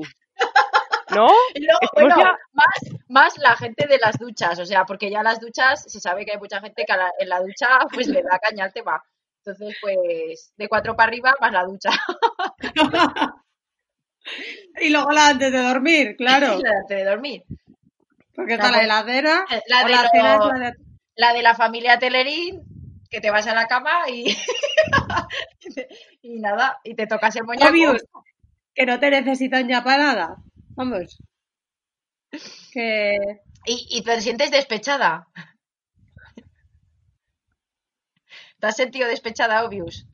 ¿No? 1.10 1.28
Estamos 1.54 1.90
bueno, 1.94 2.16
ya- 2.18 2.38
más, 2.54 3.00
más 3.10 3.38
la 3.38 3.56
gente 3.58 3.86
de 3.88 3.98
las 3.98 4.18
duchas, 4.18 4.58
o 4.60 4.66
sea, 4.66 4.86
porque 4.86 5.10
ya 5.12 5.22
las 5.24 5.40
duchas, 5.40 5.84
se 5.86 6.00
sabe 6.00 6.26
que 6.26 6.32
hay 6.32 6.38
mucha 6.38 6.62
gente 6.62 6.84
que 6.86 6.94
a 6.94 6.98
la- 6.98 7.12
en 7.20 7.28
la 7.30 7.40
ducha 7.42 7.68
pues 7.94 8.08
le 8.08 8.24
da 8.24 8.40
caña 8.40 8.66
al 8.66 8.74
tema. 8.74 9.04
Entonces, 9.44 9.76
pues, 9.82 10.54
de 10.58 10.68
cuatro 10.70 10.96
para 10.96 11.08
arriba 11.10 11.34
más 11.40 11.52
la 11.52 11.64
ducha. 11.66 11.90
Y 14.80 14.90
luego 14.90 15.12
la 15.12 15.30
antes 15.30 15.52
de 15.52 15.58
dormir, 15.62 16.16
claro. 16.16 16.60
La 16.60 16.70
antes 16.82 16.98
de 16.98 17.04
dormir. 17.04 17.44
Porque 18.36 18.54
está 18.54 18.72
la 18.72 18.84
heladera. 18.84 19.46
La 19.68 19.84
o 19.84 19.88
de, 19.88 19.94
la 19.94 20.04
lo- 20.38 20.54
la 20.54 20.70
de- 20.72 20.76
la 21.16 21.34
de 21.34 21.42
la 21.42 21.56
familia 21.56 21.98
Telerín, 22.00 22.62
que 23.10 23.20
te 23.20 23.32
vas 23.32 23.48
a 23.48 23.56
la 23.56 23.68
cama 23.68 24.08
y, 24.10 24.26
y 26.22 26.40
nada, 26.40 26.80
y 26.84 26.94
te 26.96 27.08
tocas 27.08 27.36
el 27.36 27.44
moñaco. 27.46 27.70
Obvious, 27.72 28.04
que 28.74 28.86
no 28.86 29.00
te 29.00 29.10
necesitan 29.10 29.68
ya 29.68 29.84
para 29.84 29.98
nada. 30.04 30.36
Vamos. 30.76 31.18
Que. 32.74 33.18
Y, 33.66 33.88
y 33.90 34.04
te 34.04 34.22
sientes 34.22 34.50
despechada. 34.52 35.28
¿Te 38.62 38.68
has 38.68 38.76
sentido 38.78 39.08
despechada, 39.10 39.66
Obvious? 39.66 40.08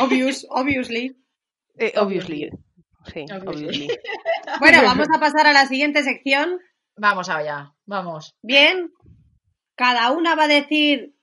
Obvious, 0.00 0.46
obviously. 0.50 1.16
Eh, 1.78 1.92
obviously. 1.96 2.50
Sí, 3.12 3.26
Obviously. 3.30 3.66
obviously. 3.66 3.88
Bueno, 4.60 4.82
vamos 4.82 5.08
a 5.14 5.18
pasar 5.20 5.46
a 5.46 5.52
la 5.52 5.66
siguiente 5.66 6.02
sección. 6.02 6.58
Vamos 6.96 7.28
allá, 7.28 7.74
vamos. 7.86 8.34
Bien. 8.42 8.92
Cada 9.74 10.10
una 10.12 10.34
va 10.34 10.44
a 10.44 10.48
decir, 10.48 11.14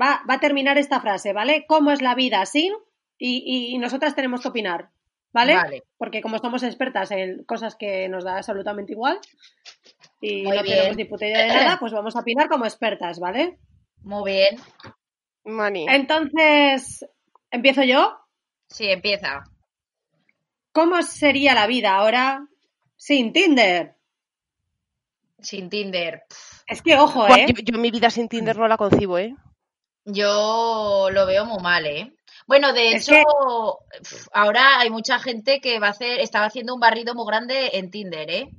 va, 0.00 0.22
va 0.28 0.34
a 0.34 0.40
terminar 0.40 0.76
esta 0.78 1.00
frase, 1.00 1.32
¿vale? 1.32 1.64
¿Cómo 1.68 1.90
es 1.92 2.02
la 2.02 2.14
vida 2.14 2.44
sin? 2.46 2.72
Y, 3.18 3.72
y 3.74 3.78
nosotras 3.78 4.14
tenemos 4.16 4.40
que 4.42 4.48
opinar, 4.48 4.90
¿vale? 5.32 5.54
Vale. 5.54 5.82
Porque 5.96 6.20
como 6.20 6.38
somos 6.38 6.62
expertas 6.62 7.10
en 7.12 7.44
cosas 7.44 7.76
que 7.76 8.08
nos 8.08 8.24
da 8.24 8.36
absolutamente 8.38 8.92
igual 8.92 9.18
y 10.20 10.42
Muy 10.42 10.56
no 10.56 10.62
bien. 10.62 10.76
tenemos 10.76 10.96
ni 10.96 11.04
puta 11.04 11.26
idea 11.26 11.42
de 11.42 11.48
nada, 11.48 11.76
pues 11.78 11.92
vamos 11.92 12.16
a 12.16 12.20
opinar 12.20 12.48
como 12.48 12.64
expertas, 12.64 13.20
¿vale? 13.20 13.58
Muy 14.04 14.32
bien. 14.32 14.60
Mani. 15.44 15.86
Entonces, 15.88 17.04
¿empiezo 17.50 17.82
yo? 17.82 18.16
Sí, 18.68 18.88
empieza. 18.90 19.44
¿Cómo 20.72 21.02
sería 21.02 21.54
la 21.54 21.66
vida 21.66 21.94
ahora 21.96 22.46
sin 22.96 23.32
Tinder? 23.32 23.96
Sin 25.40 25.68
Tinder. 25.68 26.24
Es 26.66 26.82
que, 26.82 26.96
ojo, 26.96 27.26
¿eh? 27.28 27.46
yo, 27.48 27.54
yo 27.62 27.78
mi 27.78 27.90
vida 27.90 28.10
sin 28.10 28.28
Tinder 28.28 28.56
no 28.56 28.66
la 28.66 28.76
concibo, 28.76 29.18
¿eh? 29.18 29.34
Yo 30.04 31.08
lo 31.12 31.26
veo 31.26 31.44
muy 31.46 31.62
mal, 31.62 31.86
¿eh? 31.86 32.14
Bueno, 32.46 32.72
de 32.72 32.92
Es 32.92 33.08
hecho, 33.08 33.12
que- 33.12 33.22
ahora 34.32 34.80
hay 34.80 34.90
mucha 34.90 35.18
gente 35.18 35.60
que 35.60 35.78
va 35.78 35.88
a 35.88 35.90
hacer, 35.90 36.20
estaba 36.20 36.46
haciendo 36.46 36.74
un 36.74 36.80
barrido 36.80 37.14
muy 37.14 37.26
grande 37.26 37.70
en 37.74 37.90
Tinder, 37.90 38.30
¿eh? 38.30 38.50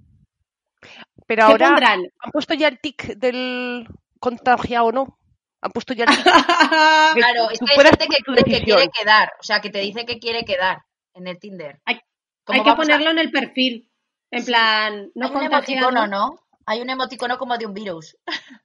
Pero 1.28 1.46
¿Qué 1.46 1.52
ahora 1.52 1.68
pondrán? 1.70 2.02
han 2.20 2.32
puesto 2.32 2.54
ya 2.54 2.68
el 2.68 2.80
tic 2.80 3.16
del 3.18 3.88
contagiado 4.20 4.86
o 4.88 4.92
no. 4.92 5.20
Han 5.66 5.72
puesto 5.72 5.94
ya. 5.96 6.06
Claro, 7.16 7.50
es 7.52 7.60
que 7.60 7.66
hay 7.72 7.88
gente 7.88 8.08
que, 8.08 8.44
que 8.44 8.64
quiere 8.64 8.90
quedar, 8.90 9.32
o 9.40 9.44
sea, 9.44 9.60
que 9.62 9.70
te 9.72 9.80
dice 9.80 10.06
que 10.06 10.20
quiere 10.20 10.44
quedar 10.46 10.84
en 11.14 11.28
el 11.28 11.40
Tinder. 11.40 11.82
Hay- 11.86 12.00
¿Cómo 12.44 12.60
Hay 12.60 12.64
que 12.64 12.70
a- 12.70 12.76
ponerlo 12.76 13.10
en 13.10 13.18
el 13.20 13.32
perfil. 13.32 13.90
En 14.30 14.42
Sí. 14.42 14.48
plan, 14.52 15.10
no 15.16 15.28
Hay 15.28 15.34
un 15.36 15.44
emoticono, 15.44 16.08
¿no? 16.08 16.40
Hay 16.68 16.82
un 16.82 16.90
emoticono 16.92 17.38
como 17.40 17.58
de 17.58 17.66
un 17.66 17.74
virus. 17.74 18.16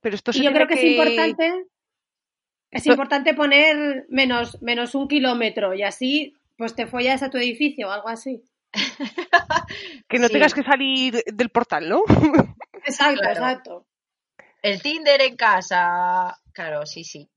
Pero 0.00 0.14
esto 0.14 0.32
se 0.32 0.38
Y 0.38 0.44
yo 0.44 0.52
creo 0.52 0.68
que, 0.68 0.74
es 0.74 0.84
importante. 0.84 1.64
Es 2.70 2.86
importante 2.86 3.34
poner 3.34 4.04
menos, 4.08 4.60
menos 4.62 4.94
un 4.94 5.08
kilómetro 5.08 5.74
y 5.74 5.82
así 5.82 6.34
pues 6.56 6.74
te 6.76 6.86
follas 6.86 7.22
a 7.24 7.30
tu 7.30 7.38
edificio 7.38 7.88
o 7.88 7.90
algo 7.90 8.08
así. 8.08 8.42
Que 10.08 10.18
no 10.18 10.26
Sí. 10.28 10.32
tengas 10.34 10.54
que 10.54 10.62
salir 10.62 11.22
del 11.26 11.50
portal, 11.50 11.88
¿no? 11.88 12.02
Exacto, 12.84 13.20
Claro. 13.20 13.32
exacto. 13.34 13.86
El 14.64 14.80
Tinder 14.80 15.20
en 15.20 15.36
casa. 15.36 16.40
Claro, 16.54 16.86
sí, 16.86 17.04
sí. 17.04 17.28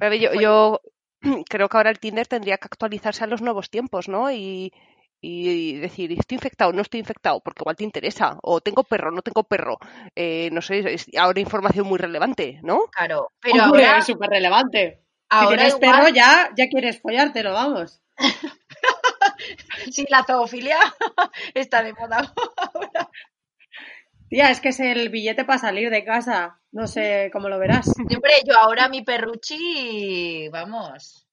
A 0.00 0.08
ver, 0.08 0.20
yo, 0.20 0.32
yo 0.32 0.80
creo 1.50 1.68
que 1.68 1.76
ahora 1.76 1.90
el 1.90 1.98
Tinder 1.98 2.28
tendría 2.28 2.56
que 2.56 2.68
actualizarse 2.70 3.24
a 3.24 3.26
los 3.26 3.42
nuevos 3.42 3.68
tiempos, 3.68 4.08
¿no? 4.08 4.30
Y, 4.30 4.72
y 5.20 5.74
decir, 5.80 6.12
estoy 6.12 6.36
infectado, 6.36 6.72
no 6.72 6.82
estoy 6.82 7.00
infectado, 7.00 7.40
porque 7.40 7.62
igual 7.62 7.74
te 7.74 7.82
interesa. 7.82 8.38
O 8.42 8.60
tengo 8.60 8.84
perro, 8.84 9.10
no 9.10 9.22
tengo 9.22 9.42
perro. 9.42 9.78
Eh, 10.14 10.50
no 10.52 10.62
sé, 10.62 10.94
es 10.94 11.06
ahora 11.18 11.40
información 11.40 11.88
muy 11.88 11.98
relevante, 11.98 12.60
¿no? 12.62 12.84
Claro. 12.92 13.32
Pero 13.40 13.64
Hombre, 13.64 13.84
ahora, 13.84 13.98
es 13.98 14.06
súper 14.06 14.30
relevante. 14.30 15.00
Si 15.02 15.26
ahora 15.30 15.48
tienes 15.48 15.74
igual, 15.74 15.80
perro 15.80 16.08
ya, 16.10 16.50
ya 16.56 16.68
quieres 16.68 17.00
follártelo, 17.02 17.54
vamos. 17.54 18.00
sí, 19.90 20.06
la 20.08 20.22
zoofilia 20.22 20.78
está 21.54 21.82
de 21.82 21.92
moda. 21.92 22.32
Tía, 24.32 24.48
es 24.48 24.62
que 24.62 24.70
es 24.70 24.80
el 24.80 25.10
billete 25.10 25.44
para 25.44 25.58
salir 25.58 25.90
de 25.90 26.06
casa. 26.06 26.58
No 26.70 26.86
sé 26.86 27.28
cómo 27.34 27.50
lo 27.50 27.58
verás. 27.58 27.84
Siempre 28.08 28.32
yo 28.46 28.58
ahora 28.58 28.88
mi 28.88 29.02
perruchi, 29.02 30.48
vamos, 30.48 31.26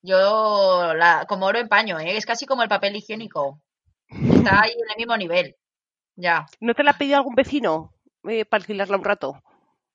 yo 0.00 0.94
la, 0.94 1.26
como 1.28 1.44
oro 1.44 1.58
en 1.58 1.68
paño, 1.68 2.00
¿eh? 2.00 2.16
es 2.16 2.24
casi 2.24 2.46
como 2.46 2.62
el 2.62 2.70
papel 2.70 2.96
higiénico. 2.96 3.60
Está 4.08 4.62
ahí 4.62 4.72
en 4.72 4.90
el 4.90 4.96
mismo 4.96 5.18
nivel. 5.18 5.54
Ya. 6.14 6.46
¿No 6.60 6.72
te 6.72 6.82
la 6.82 6.92
ha 6.92 6.96
pedido 6.96 7.18
algún 7.18 7.34
vecino 7.34 7.92
eh, 8.26 8.46
para 8.46 8.62
alquilarla 8.62 8.96
un 8.96 9.04
rato? 9.04 9.42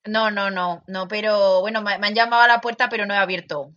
No, 0.05 0.29
no, 0.29 0.51
no, 0.51 0.83
no, 0.85 1.07
pero 1.07 1.61
bueno, 1.61 1.81
me, 1.81 1.97
me 1.97 2.09
han 2.09 2.13
llamado 2.13 2.43
a 2.43 2.47
la 2.47 2.61
puerta, 2.61 2.89
pero 2.89 3.07
no 3.07 3.15
he 3.15 3.17
abierto. 3.17 3.73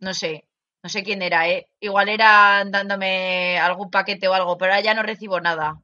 No 0.00 0.12
sé, 0.12 0.46
no 0.82 0.90
sé 0.90 1.04
quién 1.04 1.22
era, 1.22 1.48
¿eh? 1.48 1.70
Igual 1.80 2.10
era 2.10 2.64
dándome 2.66 3.58
algún 3.58 3.90
paquete 3.90 4.28
o 4.28 4.34
algo, 4.34 4.58
pero 4.58 4.74
ahora 4.74 4.84
ya 4.84 4.92
no 4.92 5.02
recibo 5.02 5.40
nada. 5.40 5.80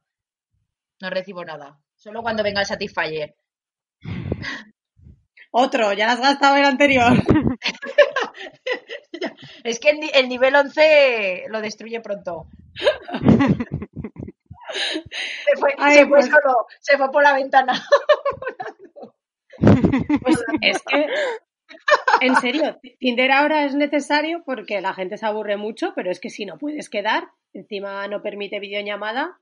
No 1.01 1.09
recibo 1.09 1.43
nada. 1.43 1.81
Solo 2.01 2.23
cuando 2.23 2.41
venga 2.41 2.61
el 2.61 2.65
Satisfyer. 2.65 3.35
Otro, 5.51 5.93
ya 5.93 6.07
lo 6.07 6.13
has 6.13 6.19
gastado 6.21 6.55
el 6.57 6.65
anterior. 6.65 7.11
Es 9.63 9.79
que 9.79 9.89
el, 9.91 9.99
ni- 9.99 10.09
el 10.13 10.27
nivel 10.29 10.55
11 10.55 11.45
lo 11.49 11.61
destruye 11.61 11.99
pronto. 12.01 12.47
Se 14.73 15.59
fue, 15.59 15.75
Ay, 15.77 15.97
se 15.97 16.07
fue 16.07 16.19
pues- 16.19 16.25
solo, 16.25 16.65
se 16.79 16.97
fue 16.97 17.11
por 17.11 17.21
la 17.23 17.33
ventana. 17.33 17.73
Pues 20.23 20.43
es 20.61 20.81
que, 20.83 21.05
en 22.21 22.35
serio, 22.37 22.79
Tinder 22.99 23.31
ahora 23.31 23.65
es 23.65 23.75
necesario 23.75 24.41
porque 24.43 24.81
la 24.81 24.93
gente 24.95 25.17
se 25.17 25.25
aburre 25.27 25.55
mucho, 25.57 25.93
pero 25.95 26.09
es 26.09 26.19
que 26.19 26.31
si 26.31 26.45
no 26.45 26.57
puedes 26.57 26.89
quedar, 26.89 27.27
encima 27.53 28.07
no 28.07 28.23
permite 28.23 28.59
videollamada. 28.59 29.37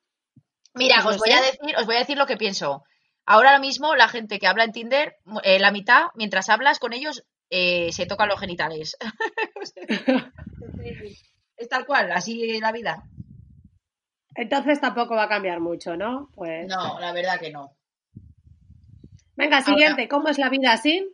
Mira, 0.80 1.02
Pues 1.04 1.18
os 1.18 1.22
voy 1.22 1.32
a 1.32 1.42
decir, 1.42 1.76
os 1.78 1.86
voy 1.86 1.96
a 1.96 2.00
decir 2.00 2.18
lo 2.18 2.26
que 2.26 2.38
pienso. 2.38 2.84
Ahora 3.26 3.60
mismo 3.60 3.96
la 3.96 4.08
gente 4.08 4.40
que 4.40 4.48
habla 4.48 4.64
en 4.64 4.72
Tinder, 4.72 5.18
eh, 5.44 5.60
la 5.60 5.72
mitad, 5.72 6.08
mientras 6.16 6.50
hablas 6.50 6.80
con 6.80 6.94
ellos, 6.94 7.24
eh, 7.50 7.92
se 7.92 8.06
tocan 8.06 8.30
los 8.30 8.40
genitales. 8.40 8.98
es 11.58 11.70
tal 11.70 11.86
cual, 11.86 12.12
así 12.12 12.60
la 12.60 12.72
vida. 12.72 13.04
Entonces 14.36 14.80
tampoco 14.80 15.16
va 15.16 15.24
a 15.24 15.30
cambiar 15.30 15.60
mucho, 15.60 15.98
¿no? 15.98 16.30
Pues 16.34 16.68
No, 16.68 17.00
la 17.00 17.12
verdad 17.12 17.40
que 17.40 17.52
no. 17.52 17.76
venga, 19.36 19.62
siguiente, 19.62 20.08
¿cómo 20.08 20.30
es 20.30 20.38
la 20.38 20.50
vida 20.50 20.78
sin? 20.78 21.06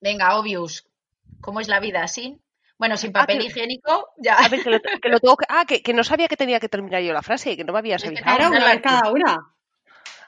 Venga, 0.00 0.38
obvious. 0.38 0.86
¿Cómo 1.40 1.60
es 1.60 1.68
la 1.68 1.80
vida 1.80 2.06
sin? 2.06 2.40
Bueno, 2.78 2.96
sin 2.96 3.12
papel 3.12 3.38
que- 3.38 3.46
higiénico, 3.46 4.10
ya. 4.18 4.36
A 4.36 4.48
ver, 4.48 4.62
que 4.62 4.70
lo, 4.70 4.78
que 4.80 5.08
lo 5.08 5.18
tengo 5.20 5.36
que... 5.36 5.46
Ah, 5.48 5.64
que, 5.66 5.82
que 5.82 5.92
no 5.92 6.04
sabía 6.04 6.28
que 6.28 6.36
tenía 6.36 6.60
que 6.60 6.68
terminar 6.68 7.02
yo 7.02 7.12
la 7.12 7.22
frase, 7.22 7.56
que 7.56 7.64
no 7.64 7.72
me 7.72 7.80
habías 7.80 8.02
Es 8.02 8.08
avisado. 8.08 8.36
Claro, 8.36 8.50
una 8.56 8.66
vez 8.72 8.80
cada 8.82 9.10
una. 9.12 9.54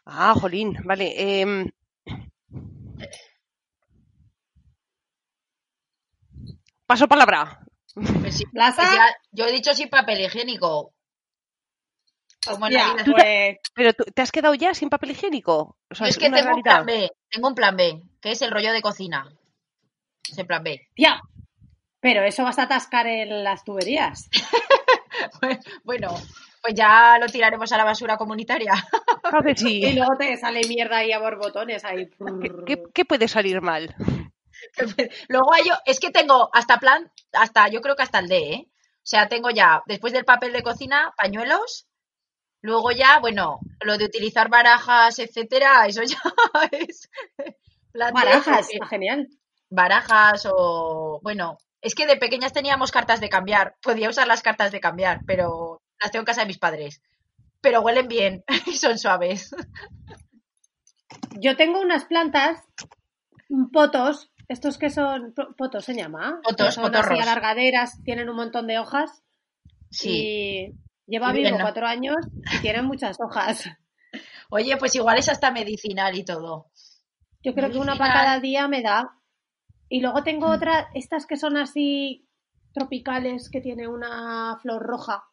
Ah, 0.05 0.35
jolín, 0.39 0.77
vale. 0.85 1.41
em, 1.41 1.71
Paso 6.87 7.07
palabra. 7.09 7.61
Pues 7.95 8.37
sí, 8.39 8.45
Plaza. 8.47 8.83
pues 8.83 8.95
ya- 8.95 9.17
yo 9.33 9.47
he 9.47 9.53
dicho 9.53 9.75
sin 9.75 9.89
papel 9.89 10.21
higiénico. 10.21 10.95
¿Cómo 12.47 12.67
es 12.67 12.73
la 12.73 12.81
Ya, 12.97 13.05
pues, 13.05 13.59
Pero 13.75 13.93
tú, 13.93 14.05
¿te 14.15 14.23
has 14.23 14.33
quedado 14.33 14.55
ya 14.55 14.73
sin 14.75 14.89
papel 14.89 15.11
higiénico? 15.11 15.77
O 15.91 15.95
sea, 15.95 16.09
es 16.09 16.17
que 16.19 16.29
una 16.29 16.39
tengo 16.39 16.55
un 16.57 16.63
plan 16.63 16.87
B, 16.87 17.11
tengo 17.29 17.49
un 17.49 17.55
plan 17.55 17.77
B, 17.77 18.03
que 18.21 18.31
es 18.33 18.41
el 18.43 18.51
rollo 18.51 18.73
de 18.73 18.81
cocina. 18.81 19.31
Ese 20.29 20.45
plan 20.45 20.63
B. 20.63 20.89
tía, 20.95 21.21
pero 22.01 22.23
eso 22.25 22.45
vas 22.45 22.59
a 22.59 22.63
atascar 22.65 23.07
en 23.07 23.45
las 23.45 23.65
tuberías. 23.65 24.29
Bueno, 25.85 26.09
pues 26.63 26.75
ya 26.75 27.19
lo 27.21 27.27
tiraremos 27.27 27.71
a 27.73 27.77
la 27.77 27.85
basura 27.85 28.17
comunitaria. 28.17 28.73
Claro 29.23 29.43
que 29.45 29.51
Y 29.53 29.57
sí. 29.57 29.93
luego 29.93 30.17
te 30.19 30.37
sale 30.39 30.63
mierda 30.67 30.99
ahí 30.99 31.13
a 31.13 31.19
borbotones 31.19 31.85
ahí. 31.85 32.09
¿Qué, 32.09 32.51
qué- 32.67 32.83
qué 32.95 33.05
puede 33.05 33.29
salir 33.29 33.61
mal? 33.61 33.95
Luego 35.29 35.53
hay 35.53 35.65
yo, 35.69 35.75
es 35.85 36.01
que 36.01 36.11
tengo 36.11 36.49
hasta 36.53 36.79
plan, 36.79 37.11
hasta, 37.33 37.69
yo 37.69 37.81
creo 37.81 37.97
que 37.97 38.03
hasta 38.03 38.19
el 38.19 38.29
D, 38.29 38.37
¿eh? 38.39 38.67
O 38.69 39.03
sea, 39.11 39.29
tengo 39.29 39.51
ya, 39.51 39.83
después 39.87 40.13
del 40.13 40.25
papel 40.25 40.53
de 40.53 40.63
cocina, 40.63 41.13
pañuelos. 41.17 41.87
Luego 42.63 42.91
ya, 42.93 43.19
bueno, 43.21 43.61
lo 43.83 43.99
de 43.99 44.05
utilizar 44.07 44.49
barajas, 44.49 45.19
etcétera, 45.19 45.87
eso 45.87 46.03
ya 46.03 46.19
es 46.73 47.09
Barajas, 47.93 48.69
está 48.71 48.87
genial. 48.87 49.29
barajas 49.69 50.47
o 50.51 51.21
bueno, 51.23 51.59
es 51.83 51.95
que 51.95 52.07
de 52.07 52.17
pequeñas 52.17 52.53
teníamos 52.53 52.91
cartas 52.93 53.21
de 53.21 53.29
cambiar, 53.29 53.77
podía 53.83 54.09
usar 54.11 54.27
las 54.27 54.43
cartas 54.43 54.71
de 54.73 54.81
cambiar, 54.81 55.21
pero 55.27 55.83
las 56.01 56.11
tengo 56.11 56.21
en 56.23 56.27
casa 56.27 56.43
de 56.43 56.47
mis 56.49 56.59
padres. 56.59 57.03
Pero 57.61 57.81
huelen 57.83 58.09
bien 58.09 58.45
y 58.67 58.73
son 58.75 58.99
suaves. 58.99 59.51
Yo 61.41 61.57
tengo 61.57 61.81
unas 61.81 62.05
plantas, 62.05 62.63
potos, 63.73 64.31
estos 64.49 64.79
que 64.79 64.91
son 64.91 65.33
po- 65.35 65.55
potos 65.57 65.85
se 65.85 65.95
llama, 65.95 66.41
Potos, 66.43 66.75
son 66.75 66.95
así 66.95 67.19
alargaderas, 67.19 68.03
tienen 68.05 68.29
un 68.29 68.37
montón 68.37 68.67
de 68.67 68.79
hojas 68.79 69.23
Sí. 69.91 70.11
y 70.11 70.75
lleva 71.07 71.33
vivo 71.33 71.51
¿no? 71.57 71.63
cuatro 71.63 71.87
años 71.87 72.17
y 72.53 72.59
tienen 72.61 72.85
muchas 72.85 73.17
hojas. 73.21 73.69
Oye, 74.51 74.77
pues 74.77 74.95
igual 74.95 75.19
es 75.19 75.29
hasta 75.29 75.51
medicinal 75.51 76.17
y 76.17 76.25
todo. 76.25 76.67
Yo 77.43 77.55
creo 77.55 77.71
que 77.71 77.79
una 77.79 77.97
para 77.97 78.13
cada 78.13 78.41
día 78.41 78.69
me 78.69 78.83
da. 78.83 79.17
Y 79.91 80.01
luego 80.01 80.23
tengo 80.23 80.47
Mm. 80.49 80.53
otra, 80.53 80.89
estas 80.95 81.27
que 81.27 81.37
son 81.37 81.59
así 81.59 82.27
tropicales, 82.73 83.51
que 83.51 83.61
tiene 83.61 83.87
una 83.89 84.57
flor 84.63 84.81
roja. 84.83 85.25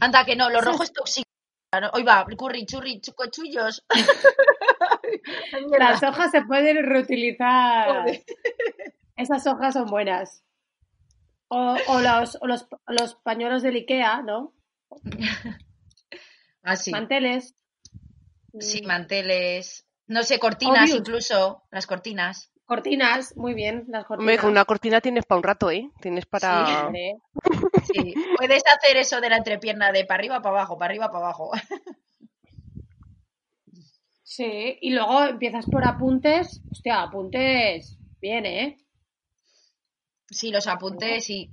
Anda, 0.00 0.24
que 0.26 0.36
no, 0.36 0.50
lo 0.50 0.60
rojo 0.60 0.82
es 0.82 0.92
tóxico. 0.92 1.26
Hoy 1.92 2.02
va, 2.02 2.26
curry, 2.36 2.66
churri, 2.66 3.00
chuco, 3.00 3.26
chuyos. 3.30 3.84
mierda. 5.68 5.78
Las 5.78 6.02
hojas 6.02 6.30
se 6.30 6.42
pueden 6.42 6.84
reutilizar. 6.84 8.04
Esas 9.16 9.46
hojas 9.46 9.74
son 9.74 9.86
buenas. 9.86 10.42
O, 11.48 11.76
o 11.88 12.00
los, 12.00 12.36
o 12.40 12.46
los, 12.46 12.66
los 12.88 13.14
pañuelos 13.16 13.62
del 13.62 13.76
Ikea, 13.76 14.22
¿no? 14.22 14.52
Ah, 16.64 16.76
sí. 16.76 16.90
Manteles. 16.90 17.54
Sí, 18.60 18.82
Mm, 18.82 18.86
manteles. 18.86 19.86
No 20.06 20.22
sé, 20.22 20.38
cortinas 20.38 20.90
incluso. 20.90 21.62
Las 21.70 21.86
cortinas. 21.86 22.50
Cortinas, 22.68 23.34
muy 23.34 23.54
bien, 23.54 23.86
las 23.88 24.04
cortinas. 24.04 24.20
Hombre, 24.20 24.38
con 24.38 24.50
una 24.50 24.64
cortina 24.66 25.00
tienes 25.00 25.24
para 25.24 25.38
un 25.38 25.42
rato, 25.42 25.70
¿eh? 25.70 25.90
Tienes 26.02 26.26
para... 26.26 26.66
Sí, 26.66 26.72
Hombre. 26.84 27.16
Sí. 27.82 28.14
Puedes 28.36 28.62
hacer 28.76 28.98
eso 28.98 29.22
de 29.22 29.30
la 29.30 29.38
entrepierna 29.38 29.90
de 29.90 30.04
para 30.04 30.18
arriba, 30.18 30.42
para 30.42 30.56
abajo, 30.58 30.76
para 30.76 30.90
arriba, 30.90 31.06
para 31.10 31.24
abajo. 31.24 31.50
Sí, 34.22 34.76
y 34.82 34.90
luego 34.90 35.24
empiezas 35.24 35.64
por 35.64 35.82
apuntes. 35.86 36.60
Hostia, 36.70 37.02
apuntes. 37.02 37.96
Bien, 38.20 38.44
¿eh? 38.44 38.76
Sí, 40.30 40.50
los 40.50 40.66
apuntes, 40.66 41.24
sí. 41.24 41.50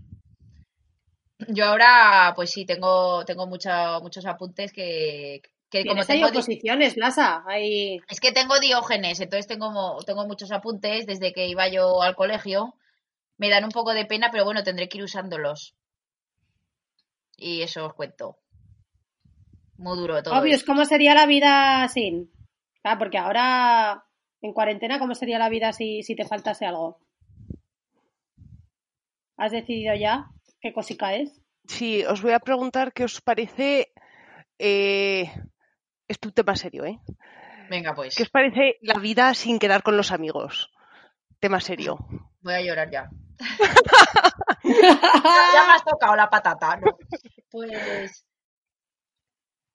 Yo 1.47 1.65
ahora, 1.65 2.33
pues 2.35 2.49
sí, 2.51 2.65
tengo, 2.65 3.23
tengo 3.23 3.47
mucha- 3.47 3.99
muchos 4.01 4.25
apuntes 4.25 4.73
que, 4.73 5.41
que 5.69 5.85
como 5.85 6.01
ahí 6.01 6.07
tengo, 6.07 6.27
oposiciones, 6.27 6.97
Lasa. 6.97 7.43
Ahí... 7.47 7.99
es 8.07 8.19
que 8.19 8.31
tengo 8.31 8.59
diógenes, 8.59 9.19
entonces 9.19 9.47
tengo, 9.47 9.97
tengo 10.05 10.25
muchos 10.27 10.51
apuntes 10.51 11.05
desde 11.05 11.33
que 11.33 11.47
iba 11.47 11.67
yo 11.67 12.01
al 12.01 12.15
colegio. 12.15 12.75
Me 13.37 13.49
dan 13.49 13.65
un 13.65 13.71
poco 13.71 13.93
de 13.93 14.05
pena, 14.05 14.29
pero 14.31 14.45
bueno, 14.45 14.63
tendré 14.63 14.87
que 14.87 14.97
ir 14.97 15.03
usándolos. 15.03 15.75
Y 17.35 17.61
eso 17.63 17.85
os 17.85 17.93
cuento. 17.93 18.37
Muy 19.77 19.97
duro 19.97 20.23
todo. 20.23 20.39
Obvio, 20.39 20.57
¿cómo 20.65 20.85
sería 20.85 21.13
la 21.13 21.25
vida 21.25 21.87
sin? 21.89 22.31
Ah, 22.83 22.97
porque 22.97 23.17
ahora, 23.17 24.05
en 24.41 24.53
cuarentena, 24.53 24.99
¿cómo 24.99 25.15
sería 25.15 25.39
la 25.39 25.49
vida 25.49 25.73
si, 25.73 26.03
si 26.03 26.15
te 26.15 26.25
faltase 26.25 26.65
algo? 26.65 26.99
¿Has 29.35 29.51
decidido 29.51 29.93
ya 29.95 30.29
qué 30.61 30.71
cosica 30.71 31.13
es? 31.15 31.41
Sí, 31.67 32.05
os 32.05 32.21
voy 32.21 32.31
a 32.31 32.39
preguntar 32.39 32.93
qué 32.93 33.03
os 33.03 33.19
parece... 33.19 33.91
eh, 34.59 35.29
Es 36.07 36.17
un 36.23 36.31
tema 36.31 36.55
serio, 36.55 36.85
¿eh? 36.85 36.99
Venga, 37.69 37.93
pues. 37.95 38.15
¿Qué 38.15 38.23
os 38.23 38.29
parece 38.29 38.77
la 38.81 38.95
vida 38.99 39.33
sin 39.33 39.57
quedar 39.59 39.81
con 39.83 39.97
los 39.97 40.11
amigos? 40.11 40.71
Tema 41.39 41.59
serio. 41.59 41.97
Voy 42.41 42.53
a 42.53 42.61
llorar 42.61 42.89
ya. 42.91 43.09
ya 44.63 45.65
me 45.67 45.73
has 45.73 45.83
tocado 45.83 46.15
la 46.15 46.29
patata, 46.29 46.77
¿no? 46.77 46.95
Pues. 47.49 48.25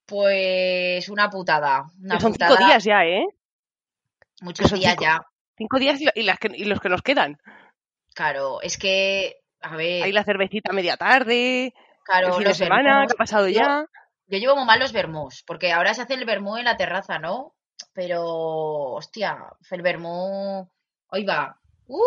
Pues 0.05 1.09
una 1.09 1.29
putada. 1.29 1.83
Una 2.01 2.19
son 2.19 2.31
putada. 2.33 2.51
cinco 2.57 2.65
días 2.65 2.83
ya, 2.83 3.05
¿eh? 3.05 3.25
Muchos 4.41 4.69
son 4.69 4.79
días 4.79 4.91
cinco. 4.93 5.03
ya. 5.03 5.21
Cinco 5.57 5.79
días 5.79 6.01
y, 6.01 6.05
la- 6.05 6.11
y 6.15 6.23
las 6.23 6.39
que- 6.39 6.51
y 6.55 6.65
los 6.65 6.79
que 6.79 6.89
nos 6.89 7.01
quedan. 7.01 7.37
Claro, 8.13 8.61
es 8.61 8.77
que. 8.77 9.35
A 9.61 9.75
ver. 9.75 10.03
Hay 10.03 10.11
la 10.11 10.23
cervecita 10.23 10.71
a 10.71 10.73
media 10.75 10.97
tarde, 10.97 11.65
el 11.67 11.73
claro, 12.03 12.33
fin 12.33 12.45
de 12.47 12.53
semana, 12.55 13.05
que 13.07 13.13
ha 13.13 13.17
pasado 13.17 13.47
Yo- 13.47 13.59
ya. 13.59 13.85
Yo 14.31 14.37
llevo 14.37 14.55
muy 14.55 14.65
mal 14.65 14.79
los 14.79 14.93
vermús, 14.93 15.43
porque 15.45 15.73
ahora 15.73 15.93
se 15.93 16.03
hace 16.03 16.13
el 16.13 16.23
vermú 16.23 16.55
en 16.55 16.63
la 16.63 16.77
terraza, 16.77 17.19
¿no? 17.19 17.53
Pero, 17.91 18.23
hostia, 18.93 19.37
el 19.69 19.81
vermú. 19.81 20.71
Hoy 21.07 21.25
va. 21.25 21.59
¡Uh! 21.87 21.99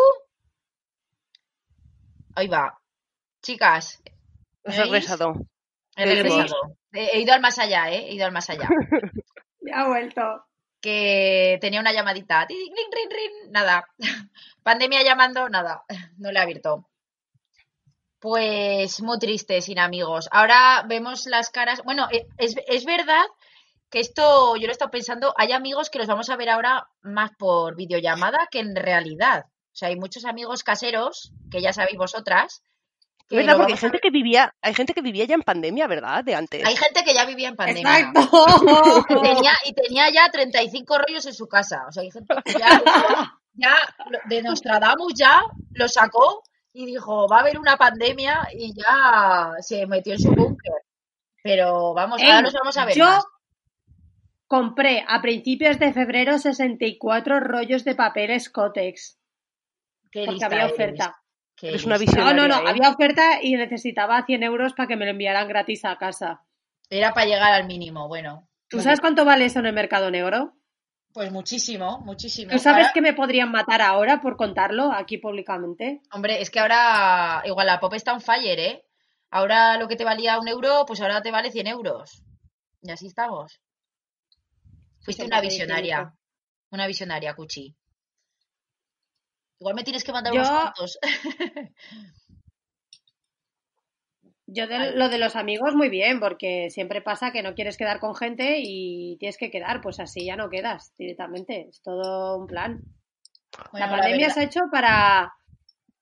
Hoy 2.35 2.47
va. 2.47 2.79
Chicas, 3.43 4.01
he 4.63 4.71
regresado. 4.71 5.35
He 5.95 6.05
he 6.91 7.19
ido 7.21 7.33
al 7.33 7.41
más 7.41 7.59
allá, 7.59 7.91
¿eh? 7.91 8.07
He 8.09 8.15
ido 8.15 8.25
al 8.25 8.31
más 8.31 8.49
allá. 8.49 8.67
Ya 9.67 9.81
ha 9.81 9.87
vuelto. 9.87 10.45
que 10.79 11.57
tenía 11.59 11.79
una 11.79 11.91
llamadita. 11.91 12.47
Nada. 13.49 13.87
Pandemia 14.63 15.03
llamando, 15.03 15.49
nada. 15.49 15.83
No 16.17 16.31
le 16.31 16.39
ha 16.39 16.43
abierto. 16.43 16.87
Pues 18.25 19.03
muy 19.03 19.19
triste, 19.19 19.61
sin 19.61 19.77
amigos. 19.77 20.27
Ahora 20.31 20.83
vemos 20.89 21.27
las 21.27 21.51
caras. 21.51 21.83
Bueno, 21.85 22.07
eh, 22.11 22.25
es, 22.39 22.55
es 22.65 22.83
verdad 22.83 23.23
que 23.91 23.99
esto, 23.99 24.55
yo 24.55 24.63
lo 24.63 24.69
he 24.69 24.71
estado 24.71 24.89
pensando, 24.89 25.35
hay 25.37 25.51
amigos 25.51 25.91
que 25.91 25.99
los 25.99 26.07
vamos 26.07 26.31
a 26.31 26.35
ver 26.35 26.49
ahora 26.49 26.87
más 27.03 27.29
por 27.37 27.75
videollamada 27.75 28.47
que 28.49 28.61
en 28.61 28.75
realidad. 28.75 29.45
O 29.45 29.75
sea, 29.75 29.89
hay 29.89 29.95
muchos 29.95 30.25
amigos 30.25 30.63
caseros, 30.63 31.33
que 31.51 31.61
ya 31.61 31.71
sabéis 31.71 31.99
vosotras. 31.99 32.63
que 33.29 33.35
¿Verdad? 33.35 33.57
Porque 33.57 33.73
hay 33.73 33.77
a 33.77 33.81
gente 33.81 33.99
que 33.99 34.09
vivía, 34.09 34.55
hay 34.59 34.73
gente 34.73 34.95
que 34.95 35.03
vivía 35.03 35.25
ya 35.25 35.35
en 35.35 35.43
pandemia, 35.43 35.85
¿verdad? 35.85 36.23
De 36.23 36.33
antes. 36.33 36.65
Hay 36.65 36.77
gente 36.77 37.03
que 37.03 37.13
ya 37.13 37.25
vivía 37.25 37.49
en 37.49 37.55
pandemia. 37.55 37.99
¡Exacto! 37.99 39.05
Y 39.07 39.21
tenía, 39.21 39.51
y 39.65 39.73
tenía 39.73 40.09
ya 40.09 40.31
35 40.31 40.97
rollos 40.97 41.27
en 41.27 41.33
su 41.35 41.47
casa. 41.47 41.85
O 41.87 41.91
sea, 41.91 42.01
hay 42.01 42.09
gente 42.09 42.33
que 42.43 42.53
ya, 42.53 42.81
ya 43.53 43.75
de 44.25 44.41
Nostradamus 44.41 45.13
ya 45.13 45.43
lo 45.73 45.87
sacó 45.87 46.41
y 46.75 46.85
dijo, 46.85 47.27
va 47.29 47.37
a 47.37 47.39
haber 47.39 47.57
una 47.57 47.77
pandemia 47.77 48.49
y 48.53 48.73
ya 48.75 49.51
se 49.61 49.87
metió 49.87 50.13
en 50.13 50.19
su 50.19 50.29
búnker. 50.29 50.73
Pero 51.41 51.93
vamos, 51.93 52.21
Ey, 52.21 52.27
ahora 52.29 52.41
los 52.41 52.53
vamos 52.53 52.77
a 52.77 52.85
ver 52.85 52.95
yo 52.95 53.05
más. 53.05 53.23
compré 54.47 55.05
a 55.07 55.21
principios 55.21 55.79
de 55.79 55.93
febrero 55.93 56.37
64 56.37 57.39
rollos 57.39 57.85
de 57.85 57.95
papel 57.95 58.39
Scotex. 58.39 59.17
Qué 60.11 60.25
Porque 60.25 60.31
lista 60.31 60.45
había 60.47 60.65
oferta. 60.65 61.15
qué 61.55 61.69
Eres 61.69 61.85
una 61.85 61.97
lista. 61.97 62.19
No, 62.21 62.33
no, 62.33 62.47
no, 62.47 62.59
¿eh? 62.59 62.63
había 62.67 62.89
oferta 62.89 63.41
y 63.41 63.55
necesitaba 63.55 64.25
100 64.25 64.43
euros 64.43 64.73
para 64.73 64.87
que 64.87 64.97
me 64.97 65.05
lo 65.05 65.11
enviaran 65.11 65.47
gratis 65.47 65.85
a 65.85 65.97
casa. 65.97 66.41
Era 66.89 67.13
para 67.13 67.25
llegar 67.27 67.53
al 67.53 67.67
mínimo, 67.67 68.07
bueno. 68.07 68.49
¿Tú 68.67 68.81
sabes 68.81 68.99
cuánto 68.99 69.23
vale 69.23 69.45
eso 69.45 69.59
en 69.59 69.67
el 69.67 69.73
mercado 69.73 70.11
negro? 70.11 70.53
Pues 71.15 71.31
muchísimo, 71.31 71.99
muchísimo. 72.01 72.51
¿Tú 72.51 72.59
sabes 72.59 72.87
Ahora- 72.87 72.93
que 72.93 72.99
me 73.01 73.13
podrían 73.13 73.49
matar 73.49 73.81
ahora 73.81 74.19
por 74.19 74.35
contarlo 74.35 74.91
aquí 74.91 75.17
públicamente? 75.17 76.01
Hombre, 76.11 76.41
es 76.41 76.49
que 76.49 76.59
ahora 76.59 77.41
igual 77.45 77.67
la 77.67 77.79
pop 77.79 77.93
está 77.93 78.11
on 78.11 78.19
fire, 78.19 78.59
¿eh? 78.59 78.85
Ahora 79.31 79.77
lo 79.77 79.87
que 79.87 79.95
te 79.95 80.03
valía 80.03 80.37
un 80.37 80.49
euro, 80.49 80.83
pues 80.85 80.99
ahora 80.99 81.21
te 81.21 81.31
vale 81.31 81.51
100 81.53 81.67
euros. 81.67 82.21
Y 82.81 82.91
así 82.91 83.07
estamos. 83.07 83.61
Fuiste 85.03 85.23
una 85.23 85.39
visionaria. 85.39 86.13
Una 86.71 86.85
visionaria, 86.85 87.33
Cuchi. 87.33 87.73
Igual 89.59 89.75
me 89.75 89.85
tienes 89.85 90.03
que 90.03 90.11
mandar 90.11 90.33
Yo- 90.33 90.41
unos 90.41 90.49
cuantos. 90.51 90.99
Yo 94.47 94.67
de 94.67 94.91
lo 94.91 95.09
de 95.09 95.17
los 95.17 95.35
amigos 95.35 95.73
muy 95.73 95.89
bien, 95.89 96.19
porque 96.19 96.69
siempre 96.69 97.01
pasa 97.01 97.31
que 97.31 97.41
no 97.41 97.55
quieres 97.55 97.77
quedar 97.77 97.99
con 97.99 98.15
gente 98.15 98.57
y 98.59 99.17
tienes 99.17 99.37
que 99.37 99.49
quedar, 99.49 99.81
pues 99.81 99.99
así 99.99 100.25
ya 100.25 100.35
no 100.35 100.49
quedas 100.49 100.93
directamente. 100.97 101.67
Es 101.69 101.81
todo 101.81 102.37
un 102.37 102.45
plan. 102.45 102.81
Bueno, 103.71 103.87
la 103.87 103.91
pandemia 103.91 104.29
se 104.29 104.41
ha 104.41 104.43
hecho 104.43 104.61
para, 104.71 105.33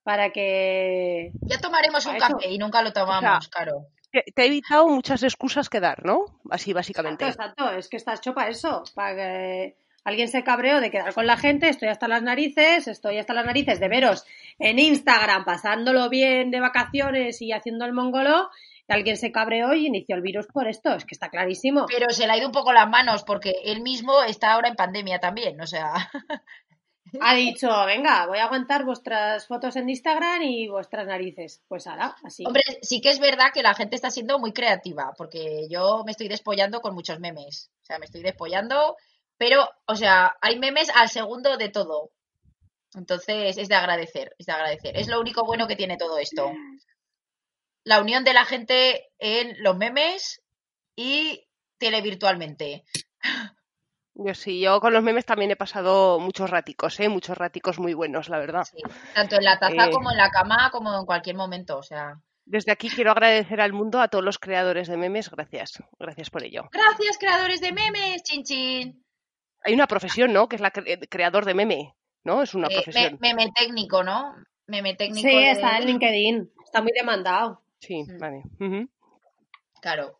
para 0.02 0.30
que... 0.30 1.30
Ya 1.42 1.58
tomaremos 1.58 2.04
un 2.06 2.16
eso. 2.16 2.26
café 2.28 2.50
y 2.50 2.58
nunca 2.58 2.82
lo 2.82 2.92
tomamos, 2.92 3.48
claro. 3.48 3.86
Te, 4.10 4.24
te 4.34 4.42
ha 4.42 4.44
evitado 4.44 4.88
muchas 4.88 5.22
excusas 5.22 5.70
que 5.70 5.80
dar, 5.80 6.04
¿no? 6.04 6.24
Así 6.50 6.70
Exacto, 6.70 6.74
básicamente. 6.74 7.26
exacto, 7.26 7.70
es 7.70 7.88
que 7.88 7.96
está 7.96 8.14
hecho 8.14 8.34
para 8.34 8.50
eso, 8.50 8.82
para 8.94 9.16
que 9.16 9.76
alguien 10.04 10.28
se 10.28 10.44
cabreó 10.44 10.80
de 10.80 10.90
quedar 10.90 11.12
con 11.14 11.26
la 11.26 11.36
gente, 11.36 11.68
estoy 11.68 11.88
hasta 11.88 12.08
las 12.08 12.22
narices, 12.22 12.86
estoy 12.86 13.18
hasta 13.18 13.34
las 13.34 13.46
narices 13.46 13.80
de 13.80 13.88
veros 13.88 14.24
en 14.58 14.78
Instagram 14.78 15.44
pasándolo 15.44 16.08
bien 16.08 16.50
de 16.50 16.60
vacaciones 16.60 17.40
y 17.42 17.52
haciendo 17.52 17.84
el 17.84 17.92
mongolo, 17.92 18.50
alguien 18.88 19.16
se 19.16 19.32
cabreó 19.32 19.74
y 19.74 19.86
inició 19.86 20.16
el 20.16 20.22
virus 20.22 20.46
por 20.46 20.68
esto, 20.68 20.94
es 20.94 21.04
que 21.04 21.14
está 21.14 21.30
clarísimo. 21.30 21.86
Pero 21.88 22.10
se 22.10 22.26
le 22.26 22.32
ha 22.32 22.36
ido 22.36 22.46
un 22.46 22.52
poco 22.52 22.72
las 22.72 22.88
manos 22.88 23.24
porque 23.24 23.54
él 23.64 23.80
mismo 23.80 24.22
está 24.22 24.52
ahora 24.52 24.68
en 24.68 24.76
pandemia 24.76 25.18
también, 25.18 25.60
o 25.60 25.66
sea. 25.66 26.10
Ha 27.20 27.34
dicho, 27.34 27.68
venga, 27.86 28.26
voy 28.26 28.38
a 28.38 28.46
aguantar 28.46 28.84
vuestras 28.84 29.46
fotos 29.46 29.76
en 29.76 29.88
Instagram 29.88 30.42
y 30.42 30.68
vuestras 30.68 31.06
narices. 31.06 31.62
Pues 31.68 31.86
ahora, 31.86 32.16
así. 32.24 32.44
Hombre, 32.44 32.62
sí 32.82 33.00
que 33.00 33.10
es 33.10 33.20
verdad 33.20 33.52
que 33.52 33.62
la 33.62 33.74
gente 33.74 33.94
está 33.94 34.10
siendo 34.10 34.38
muy 34.38 34.52
creativa, 34.52 35.12
porque 35.16 35.68
yo 35.70 36.02
me 36.04 36.10
estoy 36.10 36.28
despollando 36.28 36.80
con 36.80 36.94
muchos 36.94 37.20
memes. 37.20 37.70
O 37.82 37.86
sea, 37.86 37.98
me 37.98 38.06
estoy 38.06 38.22
despollando, 38.22 38.96
pero, 39.36 39.68
o 39.86 39.94
sea, 39.96 40.36
hay 40.40 40.58
memes 40.58 40.90
al 40.94 41.08
segundo 41.08 41.56
de 41.56 41.68
todo. 41.68 42.10
Entonces, 42.94 43.56
es 43.58 43.68
de 43.68 43.74
agradecer, 43.74 44.34
es 44.38 44.46
de 44.46 44.52
agradecer. 44.52 44.96
Es 44.96 45.08
lo 45.08 45.20
único 45.20 45.44
bueno 45.44 45.66
que 45.66 45.76
tiene 45.76 45.96
todo 45.96 46.18
esto. 46.18 46.52
La 47.82 48.00
unión 48.00 48.24
de 48.24 48.32
la 48.34 48.44
gente 48.44 49.10
en 49.18 49.56
los 49.62 49.76
memes 49.76 50.42
y 50.96 51.46
televirtualmente. 51.78 52.84
Yo 54.14 54.32
sí, 54.34 54.60
yo 54.60 54.80
con 54.80 54.92
los 54.92 55.02
memes 55.02 55.24
también 55.26 55.50
he 55.50 55.56
pasado 55.56 56.20
muchos 56.20 56.48
raticos, 56.48 57.00
¿eh? 57.00 57.08
Muchos 57.08 57.36
raticos 57.36 57.80
muy 57.80 57.94
buenos, 57.94 58.28
la 58.28 58.38
verdad. 58.38 58.62
Sí, 58.64 58.78
tanto 59.12 59.36
en 59.36 59.44
la 59.44 59.58
taza 59.58 59.86
Eh. 59.86 59.90
como 59.90 60.12
en 60.12 60.16
la 60.16 60.30
cama, 60.30 60.70
como 60.70 60.96
en 60.96 61.04
cualquier 61.04 61.34
momento. 61.36 61.76
O 61.78 61.82
sea, 61.82 62.14
Desde 62.46 62.70
aquí 62.70 62.88
quiero 62.90 63.10
agradecer 63.10 63.60
al 63.60 63.72
mundo, 63.72 64.00
a 64.00 64.08
todos 64.08 64.22
los 64.24 64.38
creadores 64.38 64.86
de 64.86 64.96
memes, 64.96 65.30
gracias. 65.30 65.82
Gracias 65.98 66.30
por 66.30 66.44
ello. 66.44 66.68
gracias, 66.70 67.18
creadores 67.18 67.60
de 67.60 67.72
memes, 67.72 68.22
chin 68.22 68.44
chin. 68.44 69.03
Hay 69.64 69.74
una 69.74 69.86
profesión, 69.86 70.32
¿no? 70.32 70.48
Que 70.48 70.56
es 70.56 70.62
la 70.62 70.72
cre- 70.72 71.08
creador 71.08 71.44
de 71.44 71.54
meme, 71.54 71.94
¿no? 72.22 72.42
Es 72.42 72.54
una 72.54 72.68
Eh, 72.68 72.74
profesión. 72.74 73.18
me- 73.20 73.34
meme 73.34 73.50
técnico, 73.54 74.02
¿no? 74.04 74.34
Meme 74.66 74.94
técnico. 74.94 75.28
sí, 75.28 75.34
de- 75.34 75.50
está 75.50 75.78
en 75.78 75.86
LinkedIn, 75.86 76.52
está 76.64 76.82
muy 76.82 76.92
demandado. 76.92 77.62
Sí, 77.80 78.02
Mm. 78.04 78.18
vale. 78.18 78.42
Claro. 79.80 80.18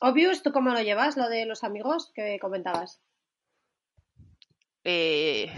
Obvious, 0.00 0.42
¿tú 0.42 0.50
cómo 0.52 0.70
lo 0.70 0.80
llevas, 0.82 1.16
lo 1.16 1.28
de 1.28 1.46
los 1.46 1.62
amigos 1.64 2.10
que 2.14 2.38
comentabas? 2.40 3.00
eh, 4.84 5.52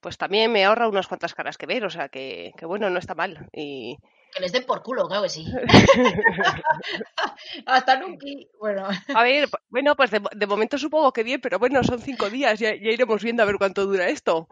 pues 0.00 0.18
también 0.18 0.52
me 0.52 0.64
ahorra 0.64 0.88
unas 0.88 1.08
cuantas 1.08 1.34
caras 1.34 1.56
que 1.56 1.64
ver, 1.66 1.84
o 1.86 1.90
sea 1.90 2.08
que, 2.10 2.52
que 2.58 2.66
bueno, 2.66 2.90
no 2.90 2.98
está 2.98 3.14
mal. 3.14 3.48
Y 3.52 3.96
Que 4.34 4.40
les 4.40 4.52
den 4.52 4.64
por 4.64 4.82
culo, 4.82 5.06
claro 5.08 5.24
que 5.24 5.28
sí. 5.28 5.44
Hasta 7.66 7.98
nunca. 7.98 8.26
Bueno, 8.58 8.88
a 9.14 9.22
ver, 9.22 9.48
bueno, 9.68 9.94
pues 9.94 10.10
de, 10.10 10.22
de 10.34 10.46
momento 10.46 10.78
supongo 10.78 11.12
que 11.12 11.22
bien, 11.22 11.40
pero 11.40 11.58
bueno, 11.58 11.82
son 11.84 12.00
cinco 12.00 12.30
días, 12.30 12.58
ya, 12.58 12.70
ya 12.74 12.90
iremos 12.90 13.22
viendo 13.22 13.42
a 13.42 13.46
ver 13.46 13.56
cuánto 13.58 13.84
dura 13.84 14.08
esto. 14.08 14.48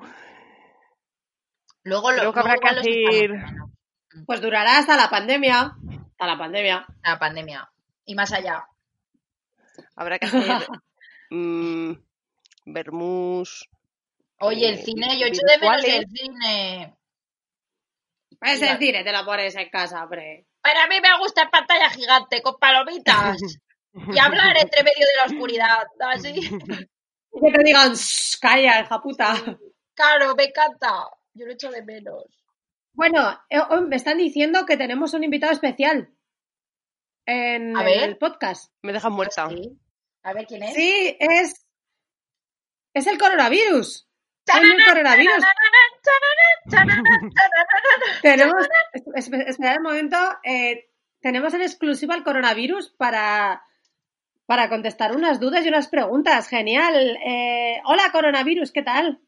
luego 1.83 2.13
lo 2.13 2.33
que 2.33 2.41
habrá 2.41 2.55
que 2.57 2.69
hacer- 2.69 2.83
viendo, 3.31 3.71
Pues 4.27 4.41
durará 4.41 4.79
hasta 4.79 4.97
la 4.97 5.09
pandemia. 5.09 5.77
Hasta 6.11 6.27
la 6.27 6.39
pandemia. 6.39 6.87
La 7.03 7.19
pandemia. 7.19 7.71
Y 8.05 8.15
más 8.15 8.33
allá. 8.33 8.67
Habrá 9.97 10.19
que 10.19 10.27
hacer 10.27 10.43
mm. 11.31 11.93
Oye, 14.43 14.69
el 14.69 14.75
Eh, 14.79 14.83
cine, 14.85 15.19
yo 15.19 15.27
echo 15.27 15.41
de 15.47 15.59
menos 15.59 15.85
el 15.85 16.07
cine. 16.09 16.97
Es 18.41 18.61
decir, 18.61 18.95
te 19.05 19.13
la 19.13 19.25
pones 19.25 19.55
en 19.57 19.69
casa, 19.69 20.03
hombre. 20.05 20.47
Pero 20.63 20.81
a 20.81 20.87
mí 20.87 20.97
me 21.01 21.19
gusta 21.19 21.43
en 21.43 21.51
pantalla 21.51 21.91
gigante, 21.91 22.41
con 22.43 22.57
palomitas. 22.59 23.37
y 23.93 24.19
hablar 24.19 24.57
entre 24.57 24.83
medio 24.83 25.07
de 25.07 25.17
la 25.17 25.25
oscuridad. 25.27 25.83
Así. 26.01 26.33
Que 27.33 27.53
te 27.53 27.63
digan, 27.63 27.93
"Shh, 27.95 28.39
calla, 28.41 28.81
hija 28.81 29.01
puta. 29.01 29.35
Claro, 29.95 30.35
me 30.35 30.45
encanta. 30.47 31.05
Yo 31.33 31.47
lo 31.47 31.53
echo 31.53 31.71
de 31.71 31.85
menos. 31.85 32.25
Bueno, 32.93 33.41
eh, 33.49 33.61
hoy 33.71 33.83
me 33.87 33.95
están 33.95 34.19
diciendo 34.19 34.67
que 34.67 34.77
tenemos 34.77 35.15
un 35.15 35.23
invitado 35.23 35.53
especial 35.53 36.13
en 37.27 37.77
A 37.77 37.85
ver. 37.85 38.03
el 38.03 38.19
podcast. 38.19 38.73
Me 38.83 38.93
dejan 38.93 39.13
muerta. 39.13 39.49
Sí. 39.49 39.79
A 40.25 40.33
ver 40.33 40.47
quién 40.47 40.65
es. 40.65 40.75
Sí, 40.75 41.17
es. 41.21 41.67
Es 42.95 43.07
el 43.07 43.17
coronavirus. 43.17 44.09
Hay 44.53 44.65
un 44.65 44.85
coronavirus. 44.87 45.45
Tenemos. 48.23 48.69
es- 49.15 49.29
es- 49.33 49.47
Esperad 49.49 49.77
un 49.79 49.83
momento. 49.85 50.17
eh, 50.45 50.87
tenemos 51.21 51.53
en 51.55 51.63
exclusiva 51.63 52.15
el 52.15 52.23
coronavirus 52.25 52.91
para. 52.97 53.65
Para 54.47 54.69
contestar 54.69 55.15
unas 55.15 55.39
dudas 55.39 55.65
y 55.65 55.69
unas 55.69 55.87
preguntas. 55.89 56.49
Genial. 56.49 57.17
Eh, 57.25 57.81
hola, 57.85 58.11
coronavirus, 58.11 58.73
¿qué 58.73 58.83
tal? 58.83 59.21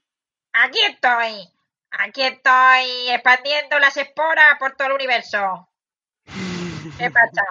Aquí 0.52 0.78
estoy. 0.88 1.48
Aquí 1.92 2.22
estoy 2.22 3.10
expandiendo 3.10 3.78
las 3.78 3.96
esporas 3.96 4.56
por 4.58 4.74
todo 4.74 4.88
el 4.88 4.94
universo. 4.94 5.68
¿Qué 6.98 7.10
pasa? 7.10 7.42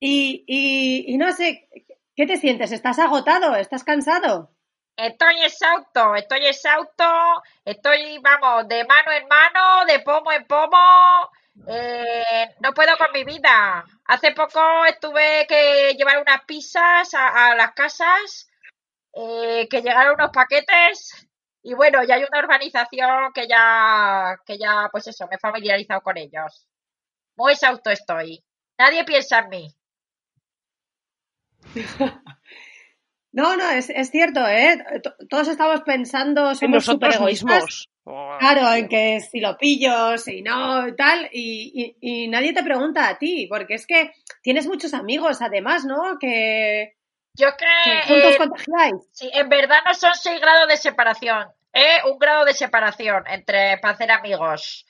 Y, 0.00 0.44
y, 0.46 1.04
y 1.12 1.18
no 1.18 1.32
sé, 1.32 1.68
¿qué 2.16 2.26
te 2.26 2.36
sientes? 2.38 2.72
¿Estás 2.72 2.98
agotado? 2.98 3.54
¿Estás 3.56 3.84
cansado? 3.84 4.50
Estoy 4.96 5.42
exhausto, 5.42 6.14
estoy 6.14 6.46
exhausto, 6.46 7.04
estoy, 7.64 8.18
vamos, 8.18 8.68
de 8.68 8.84
mano 8.84 9.10
en 9.12 9.26
mano, 9.26 9.84
de 9.86 9.98
pomo 10.00 10.30
en 10.32 10.46
pomo. 10.46 11.30
eh, 11.68 12.46
no 12.60 12.72
puedo 12.72 12.96
con 12.96 13.08
mi 13.12 13.24
vida. 13.24 13.84
Hace 14.06 14.32
poco 14.32 14.84
estuve 14.86 15.46
que 15.48 15.94
llevar 15.98 16.20
unas 16.22 16.44
pizzas 16.44 17.12
a, 17.14 17.50
a 17.50 17.54
las 17.56 17.72
casas, 17.72 18.48
eh, 19.14 19.68
que 19.70 19.82
llegaron 19.82 20.14
unos 20.16 20.30
paquetes. 20.32 21.28
Y 21.62 21.74
bueno, 21.74 22.04
ya 22.04 22.16
hay 22.16 22.24
una 22.24 22.40
organización 22.40 23.32
que 23.34 23.48
ya, 23.48 24.36
que 24.46 24.58
ya, 24.58 24.88
pues 24.92 25.06
eso, 25.08 25.26
me 25.28 25.36
he 25.36 25.38
familiarizado 25.40 26.02
con 26.02 26.18
ellos. 26.18 26.68
Muy 27.36 27.52
exhausto 27.54 27.90
estoy. 27.90 28.44
Nadie 28.78 29.04
piensa 29.04 29.40
en 29.40 29.50
mí. 29.50 29.76
No, 33.36 33.56
no, 33.56 33.68
es, 33.70 33.90
es 33.90 34.10
cierto, 34.10 34.46
¿eh? 34.46 34.78
Todos 35.28 35.48
estamos 35.48 35.80
pensando, 35.80 36.50
En 36.50 36.54
somos 36.56 36.84
súper 36.84 37.20
mismos. 37.20 37.88
Oh, 38.04 38.36
Claro, 38.38 38.72
en 38.74 38.88
que 38.88 39.18
si 39.20 39.40
lo 39.40 39.56
pillo, 39.58 40.16
si 40.18 40.40
no, 40.42 40.86
y 40.86 40.94
tal, 40.94 41.28
y, 41.32 41.96
y- 42.00 42.24
y 42.24 42.28
nadie 42.28 42.52
te 42.52 42.62
pregunta 42.62 43.08
a 43.08 43.18
ti, 43.18 43.46
porque 43.48 43.74
es 43.74 43.86
que 43.88 44.12
tienes 44.40 44.68
muchos 44.68 44.94
amigos, 44.94 45.42
además, 45.42 45.84
¿no? 45.84 46.16
Que, 46.20 46.92
Yo 47.36 47.48
que 47.58 47.66
que 48.02 48.08
juntos 48.08 48.34
eh, 48.34 48.38
contagiáis. 48.38 48.94
Sí, 49.10 49.28
en 49.34 49.48
verdad 49.48 49.78
no 49.84 49.94
son 49.94 50.14
seis 50.14 50.40
grados 50.40 50.68
de 50.68 50.76
separación, 50.76 51.48
es 51.72 52.04
un 52.04 52.18
grado 52.20 52.44
de 52.44 52.52
separación 52.54 53.24
entre 53.26 53.78
para 53.78 53.94
hacer 53.94 54.12
amigos. 54.12 54.86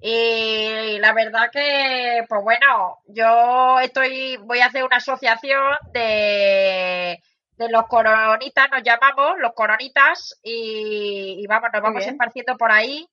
Y 0.00 0.98
la 1.00 1.12
verdad 1.12 1.50
que, 1.52 2.22
pues 2.28 2.40
bueno, 2.44 2.98
yo 3.08 3.80
estoy, 3.80 4.36
voy 4.36 4.60
a 4.60 4.66
hacer 4.66 4.84
una 4.84 4.98
asociación 4.98 5.76
de, 5.92 7.20
de 7.58 7.68
los 7.68 7.82
coronitas, 7.88 8.70
nos 8.70 8.82
llamamos, 8.82 9.32
los 9.38 9.52
coronitas, 9.52 10.38
y, 10.42 11.42
y 11.42 11.46
vamos, 11.46 11.70
nos 11.72 11.82
vamos 11.82 12.06
esparciendo 12.06 12.56
por 12.56 12.70
ahí. 12.72 13.06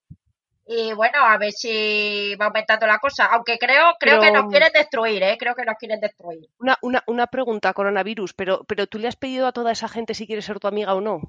Y 0.68 0.94
bueno, 0.94 1.20
a 1.24 1.38
ver 1.38 1.52
si 1.52 2.34
va 2.36 2.46
aumentando 2.48 2.88
la 2.88 2.98
cosa. 2.98 3.26
Aunque 3.26 3.58
creo, 3.60 3.94
creo 4.00 4.20
que 4.20 4.32
nos 4.32 4.50
quieren 4.50 4.72
destruir, 4.74 5.22
¿eh? 5.22 5.38
Creo 5.38 5.54
que 5.54 5.64
nos 5.64 5.76
quieren 5.78 6.00
destruir. 6.00 6.48
Una, 6.60 6.76
una, 6.82 7.04
una 7.06 7.28
pregunta, 7.28 7.72
coronavirus, 7.74 8.34
pero, 8.34 8.64
pero 8.68 8.88
tú 8.88 8.98
le 8.98 9.08
has 9.08 9.16
pedido 9.16 9.46
a 9.46 9.52
toda 9.52 9.72
esa 9.72 9.88
gente 9.88 10.16
si 10.16 10.26
quiere 10.26 10.42
ser 10.42 10.60
tu 10.60 10.68
amiga 10.68 10.96
o 10.96 11.02
no. 11.02 11.20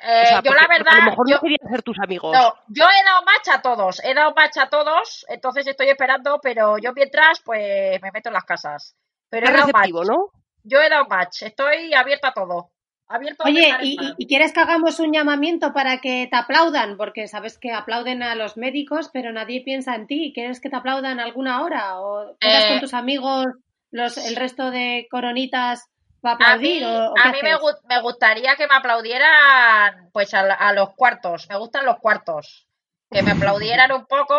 Eh, 0.00 0.22
O 0.22 0.26
sea, 0.26 0.36
yo 0.42 0.50
porque- 0.50 0.60
la 0.60 0.66
verdad, 0.68 0.92
a 0.94 1.04
lo 1.04 1.10
mejor 1.10 1.28
yo, 1.28 1.34
no 1.36 1.40
querían 1.42 1.70
ser 1.70 1.82
tus 1.82 1.98
amigos. 2.00 2.32
No, 2.32 2.54
yo 2.68 2.84
he 2.84 3.04
dado 3.04 3.22
match 3.24 3.48
a 3.52 3.62
todos, 3.62 4.02
he 4.04 4.14
dado 4.14 4.32
match 4.34 4.56
a 4.58 4.68
todos, 4.68 5.24
entonces 5.28 5.66
estoy 5.66 5.88
esperando, 5.90 6.38
pero 6.42 6.78
yo 6.78 6.92
mientras, 6.94 7.40
pues 7.44 8.00
me 8.02 8.10
meto 8.10 8.30
en 8.30 8.34
las 8.34 8.44
casas. 8.44 8.96
Pero 9.28 9.44
es 9.46 9.50
he 9.50 9.52
dado 9.52 9.66
match, 9.66 9.74
receptivo, 9.76 10.04
¿no? 10.04 10.30
Yo 10.64 10.82
he 10.82 10.88
dado 10.90 11.06
match, 11.06 11.42
estoy 11.42 11.94
abierta 11.94 12.28
a 12.28 12.34
todo. 12.34 12.72
Abierto 13.08 13.44
a 13.44 13.52
Oye, 13.52 13.60
dejar 13.60 13.80
¿y, 13.80 14.16
y- 14.18 14.26
quieres 14.26 14.52
que 14.52 14.60
hagamos 14.60 14.98
un 14.98 15.12
llamamiento 15.12 15.72
para 15.72 16.00
que 16.00 16.26
te 16.28 16.36
aplaudan? 16.36 16.96
Porque 16.96 17.28
sabes 17.28 17.58
que 17.58 17.70
aplauden 17.72 18.22
a 18.24 18.34
los 18.34 18.56
médicos, 18.56 19.08
pero 19.12 19.30
nadie 19.32 19.62
piensa 19.62 19.94
en 19.94 20.06
ti. 20.08 20.32
¿Quieres 20.34 20.60
que 20.60 20.68
te 20.70 20.76
aplaudan 20.76 21.20
alguna 21.20 21.62
hora? 21.62 22.00
¿O 22.00 22.36
Eh, 22.40 22.66
con 22.66 22.80
tus 22.80 22.92
amigos, 22.94 23.46
los, 23.92 24.16
el 24.18 24.34
resto 24.36 24.70
de 24.72 25.06
coronitas 25.10 25.84
va 26.24 26.30
a 26.30 26.34
A 26.38 26.56
mí, 26.62 26.72
aplaudir? 26.72 26.84
o, 26.84 27.14
o 27.14 27.18
a 27.18 27.28
mí 27.32 27.38
me, 27.42 27.54
gu- 27.62 27.80
me 27.90 28.00
gustaría 28.00 28.56
que 28.56 28.66
me 28.68 28.74
aplaudieran 28.76 30.10
pues 30.12 30.32
a, 30.34 30.40
a 30.66 30.72
los 30.72 30.94
cuartos, 30.94 31.48
me 31.48 31.56
gustan 31.56 31.84
los 31.86 31.98
cuartos, 31.98 32.68
que 33.10 33.22
me 33.22 33.32
aplaudieran 33.32 33.90
un 33.92 34.06
poco 34.06 34.36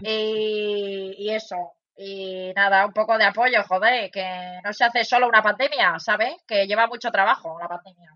y, 0.00 1.14
y 1.18 1.30
eso. 1.30 1.56
Y 2.00 2.52
nada, 2.54 2.86
un 2.86 2.92
poco 2.92 3.18
de 3.18 3.24
apoyo, 3.24 3.62
joder, 3.64 4.10
que 4.12 4.60
no 4.64 4.72
se 4.72 4.84
hace 4.84 5.04
solo 5.04 5.26
una 5.26 5.42
pandemia, 5.42 5.98
¿sabes? 5.98 6.34
Que 6.46 6.66
lleva 6.66 6.86
mucho 6.86 7.10
trabajo 7.10 7.58
la 7.60 7.66
pandemia. 7.68 8.12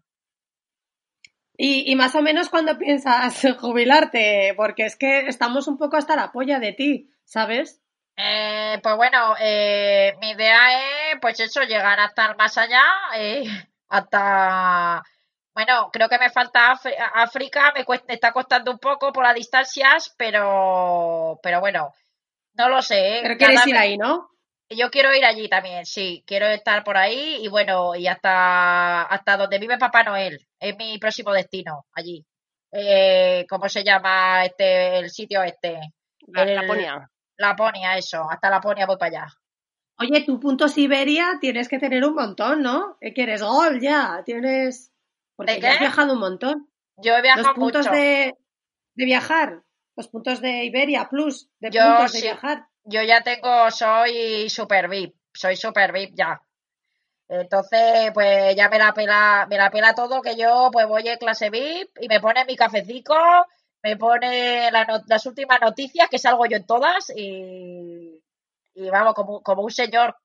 Y, 1.57 1.90
y 1.90 1.97
más 1.97 2.14
o 2.14 2.23
menos 2.23 2.49
cuando 2.49 2.79
piensas 2.79 3.42
jubilarte, 3.61 4.55
porque 4.57 4.85
es 4.87 4.97
que 4.97 5.27
estamos 5.27 5.66
un 5.68 5.79
poco 5.79 5.97
hasta 5.97 6.16
la 6.16 6.31
polla 6.33 6.59
de 6.61 6.73
ti, 6.73 7.11
¿sabes? 7.25 7.81
Eh, 8.16 8.79
pues 8.83 8.97
bueno, 8.97 9.35
eh, 9.40 10.14
mi 10.21 10.31
idea 10.31 11.12
es, 11.12 11.18
pues 11.21 11.40
eso, 11.40 11.62
llegar 11.62 11.99
hasta 11.99 12.35
más 12.35 12.57
allá, 12.59 12.85
eh, 13.16 13.42
hasta, 13.88 15.03
bueno, 15.55 15.90
creo 15.92 16.09
que 16.09 16.18
me 16.18 16.31
falta 16.31 16.73
Áfri- 16.73 16.95
África, 17.14 17.73
me 17.75 17.85
cuesta, 17.85 18.12
está 18.12 18.33
costando 18.33 18.71
un 18.71 18.79
poco 18.79 19.12
por 19.12 19.25
las 19.25 19.35
distancias, 19.35 20.14
pero, 20.16 21.38
pero 21.42 21.61
bueno, 21.61 21.92
no 22.55 22.69
lo 22.69 22.83
sé. 22.83 23.19
¿eh? 23.19 23.21
Pero 23.23 23.37
quieres 23.37 23.67
ir 23.67 23.77
ahí, 23.77 23.97
¿no? 23.97 24.29
Yo 24.71 24.91
quiero 24.91 25.15
ir 25.15 25.25
allí 25.25 25.49
también, 25.51 25.85
sí, 25.85 26.25
quiero 26.27 26.47
estar 26.47 26.83
por 26.83 26.97
ahí 26.97 27.41
y 27.43 27.49
bueno, 27.49 27.95
y 27.95 28.07
hasta, 28.07 29.03
hasta 29.03 29.37
donde 29.37 29.59
vive 29.59 29.77
Papá 29.77 30.03
Noel, 30.03 30.47
es 30.59 30.77
mi 30.79 30.97
próximo 30.99 31.33
destino, 31.33 31.85
allí. 31.93 32.25
Eh, 32.73 33.45
¿cómo 33.51 33.69
se 33.69 33.85
llama 33.85 34.47
este, 34.47 34.97
el 34.99 35.11
sitio 35.11 35.43
este? 35.43 35.79
La, 36.29 36.43
El- 36.45 36.55
Laponia. 36.55 37.11
Laponia, 37.37 37.99
eso, 37.99 38.27
hasta 38.31 38.49
Laponia 38.49 38.87
voy 38.87 38.97
para 38.97 39.09
allá. 39.23 39.27
Oye, 39.99 40.23
tu 40.25 40.41
punto 40.41 40.69
Siberia 40.69 41.33
tienes 41.38 41.69
que 41.69 41.79
tener 41.79 42.03
un 42.05 42.15
montón, 42.15 42.62
¿no? 42.62 42.97
Que 43.01 43.23
eres 43.23 43.43
gol 43.43 43.79
ya, 43.79 44.23
tienes... 44.25 44.91
Porque 45.37 45.55
¿De 45.55 45.61
ya 45.61 45.73
has 45.73 45.81
viajado 45.81 46.15
un 46.15 46.21
montón. 46.21 46.69
Yo 46.97 47.12
he 47.12 47.17
Los 47.17 47.23
viajado 47.23 47.55
puntos 47.55 47.87
mucho. 47.87 47.97
de, 47.99 48.35
de 48.95 49.05
viajar, 49.05 49.62
los 49.96 50.09
puntos 50.09 50.40
de 50.40 50.64
Iberia 50.64 51.09
Plus, 51.09 51.48
de 51.61 51.70
Yo 51.70 51.83
puntos 51.83 52.12
de 52.12 52.18
sí. 52.18 52.24
viajar. 52.24 52.66
Yo 52.85 53.02
ya 53.02 53.22
tengo, 53.22 53.70
soy 53.70 54.48
super 54.50 54.88
VIP, 54.88 55.14
soy 55.33 55.57
super 55.57 55.92
VIP 55.92 56.14
ya. 56.16 56.42
Entonces, 57.28 58.11
pues 58.12 58.55
ya 58.57 58.68
me 58.68 58.78
la 58.78 58.92
pela, 58.92 59.46
me 59.48 59.57
la 59.57 59.70
pela 59.70 59.94
todo, 59.94 60.20
que 60.20 60.37
yo 60.37 60.68
pues 60.72 60.87
voy 60.87 61.07
en 61.09 61.16
clase 61.18 61.50
VIP 61.50 61.90
y 62.00 62.09
me 62.09 62.20
pone 62.20 62.44
mi 62.44 62.57
cafecico, 62.57 63.14
me 63.83 63.96
pone 63.96 64.70
la 64.70 64.85
no- 64.85 65.02
las 65.07 65.24
últimas 65.26 65.61
noticias, 65.61 66.09
que 66.11 66.18
salgo 66.18 66.44
yo 66.46 66.57
en 66.57 66.66
todas, 66.66 67.11
y, 67.16 68.22
y 68.74 68.90
vamos, 68.90 69.14
como, 69.14 69.42
como 69.42 69.62
un 69.62 69.70
señor. 69.70 70.16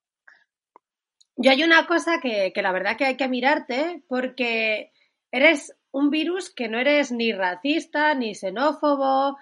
Yo 1.36 1.50
hay 1.52 1.62
una 1.62 1.86
cosa 1.86 2.18
que, 2.20 2.52
que 2.52 2.62
la 2.62 2.72
verdad 2.72 2.96
que 2.96 3.04
hay 3.06 3.16
que 3.16 3.28
mirarte 3.28 4.02
porque 4.08 4.92
eres 5.30 5.74
un 5.92 6.10
virus 6.10 6.52
que 6.52 6.68
no 6.68 6.78
eres 6.78 7.12
ni 7.12 7.32
racista, 7.32 8.14
ni 8.14 8.34
xenófobo, 8.34 9.36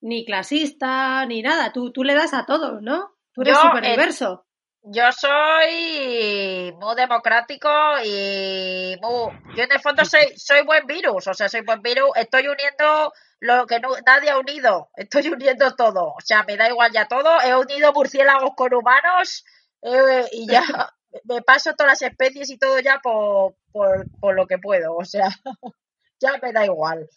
ni 0.00 0.24
clasista, 0.24 1.24
ni 1.26 1.42
nada. 1.42 1.72
Tú, 1.72 1.92
tú 1.92 2.04
le 2.04 2.14
das 2.14 2.34
a 2.34 2.44
todos, 2.46 2.82
¿no? 2.82 3.10
Tú 3.32 3.42
eres 3.42 3.56
Yo, 3.56 3.62
súper 3.62 3.84
eh, 3.84 3.90
diverso. 3.90 4.46
yo 4.82 5.12
soy 5.12 6.72
muy 6.72 6.94
democrático 6.96 7.68
y 8.04 8.96
muy... 9.00 9.32
Yo 9.56 9.64
en 9.64 9.72
el 9.72 9.80
fondo 9.80 10.04
soy, 10.04 10.36
soy 10.36 10.64
buen 10.64 10.86
virus, 10.86 11.26
o 11.26 11.34
sea, 11.34 11.48
soy 11.48 11.62
buen 11.62 11.82
virus. 11.82 12.10
Estoy 12.16 12.46
uniendo 12.46 13.12
lo 13.40 13.66
que 13.66 13.80
no, 13.80 13.90
nadie 14.06 14.30
ha 14.30 14.38
unido. 14.38 14.90
Estoy 14.96 15.28
uniendo 15.32 15.74
todo. 15.74 16.08
O 16.08 16.20
sea, 16.24 16.44
me 16.44 16.56
da 16.56 16.68
igual 16.68 16.92
ya 16.92 17.08
todo. 17.08 17.40
He 17.42 17.54
unido 17.54 17.92
murciélagos 17.92 18.50
con 18.56 18.72
humanos 18.74 19.44
eh, 19.82 20.24
y 20.32 20.50
ya 20.50 20.62
me 21.24 21.42
paso 21.42 21.74
todas 21.74 21.92
las 21.92 22.02
especies 22.10 22.50
y 22.50 22.58
todo 22.58 22.78
ya 22.80 23.00
por, 23.02 23.54
por, 23.72 24.06
por 24.20 24.34
lo 24.34 24.46
que 24.46 24.58
puedo. 24.58 24.94
O 24.96 25.04
sea, 25.04 25.28
ya 26.20 26.38
me 26.42 26.52
da 26.52 26.64
igual. 26.64 27.08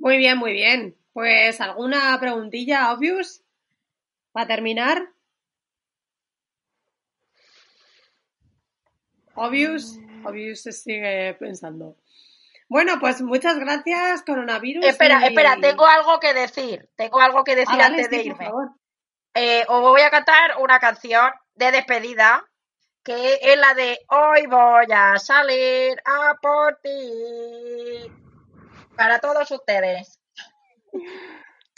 Muy 0.00 0.16
bien, 0.16 0.38
muy 0.38 0.52
bien. 0.52 0.96
Pues 1.12 1.60
alguna 1.60 2.16
preguntilla, 2.18 2.90
obvious, 2.92 3.42
para 4.32 4.46
terminar. 4.46 5.10
Obvious, 9.34 9.98
obvious 10.24 10.62
se 10.62 10.72
sigue 10.72 11.34
pensando. 11.38 11.96
Bueno, 12.68 12.98
pues 12.98 13.20
muchas 13.20 13.58
gracias, 13.58 14.22
coronavirus. 14.22 14.86
Espera, 14.86 15.20
y- 15.22 15.26
espera, 15.28 15.58
tengo 15.60 15.86
algo 15.86 16.18
que 16.18 16.32
decir. 16.32 16.88
Tengo 16.96 17.20
algo 17.20 17.44
que 17.44 17.52
Ah, 17.52 17.56
decir 17.56 17.76
vale, 17.76 17.84
antes 17.84 18.08
sí, 18.08 18.16
de 18.16 18.22
irme. 18.22 18.50
Eh, 19.34 19.64
os 19.68 19.82
voy 19.82 20.00
a 20.00 20.10
cantar 20.10 20.56
una 20.60 20.78
canción 20.80 21.30
de 21.54 21.72
despedida 21.72 22.42
que 23.02 23.38
es 23.42 23.58
la 23.58 23.74
de 23.74 23.98
Hoy 24.08 24.46
voy 24.46 24.86
a 24.92 25.18
salir 25.18 26.00
a 26.06 26.34
por 26.40 26.80
ti. 26.82 28.10
Para 29.00 29.18
todos 29.18 29.50
ustedes. 29.50 30.20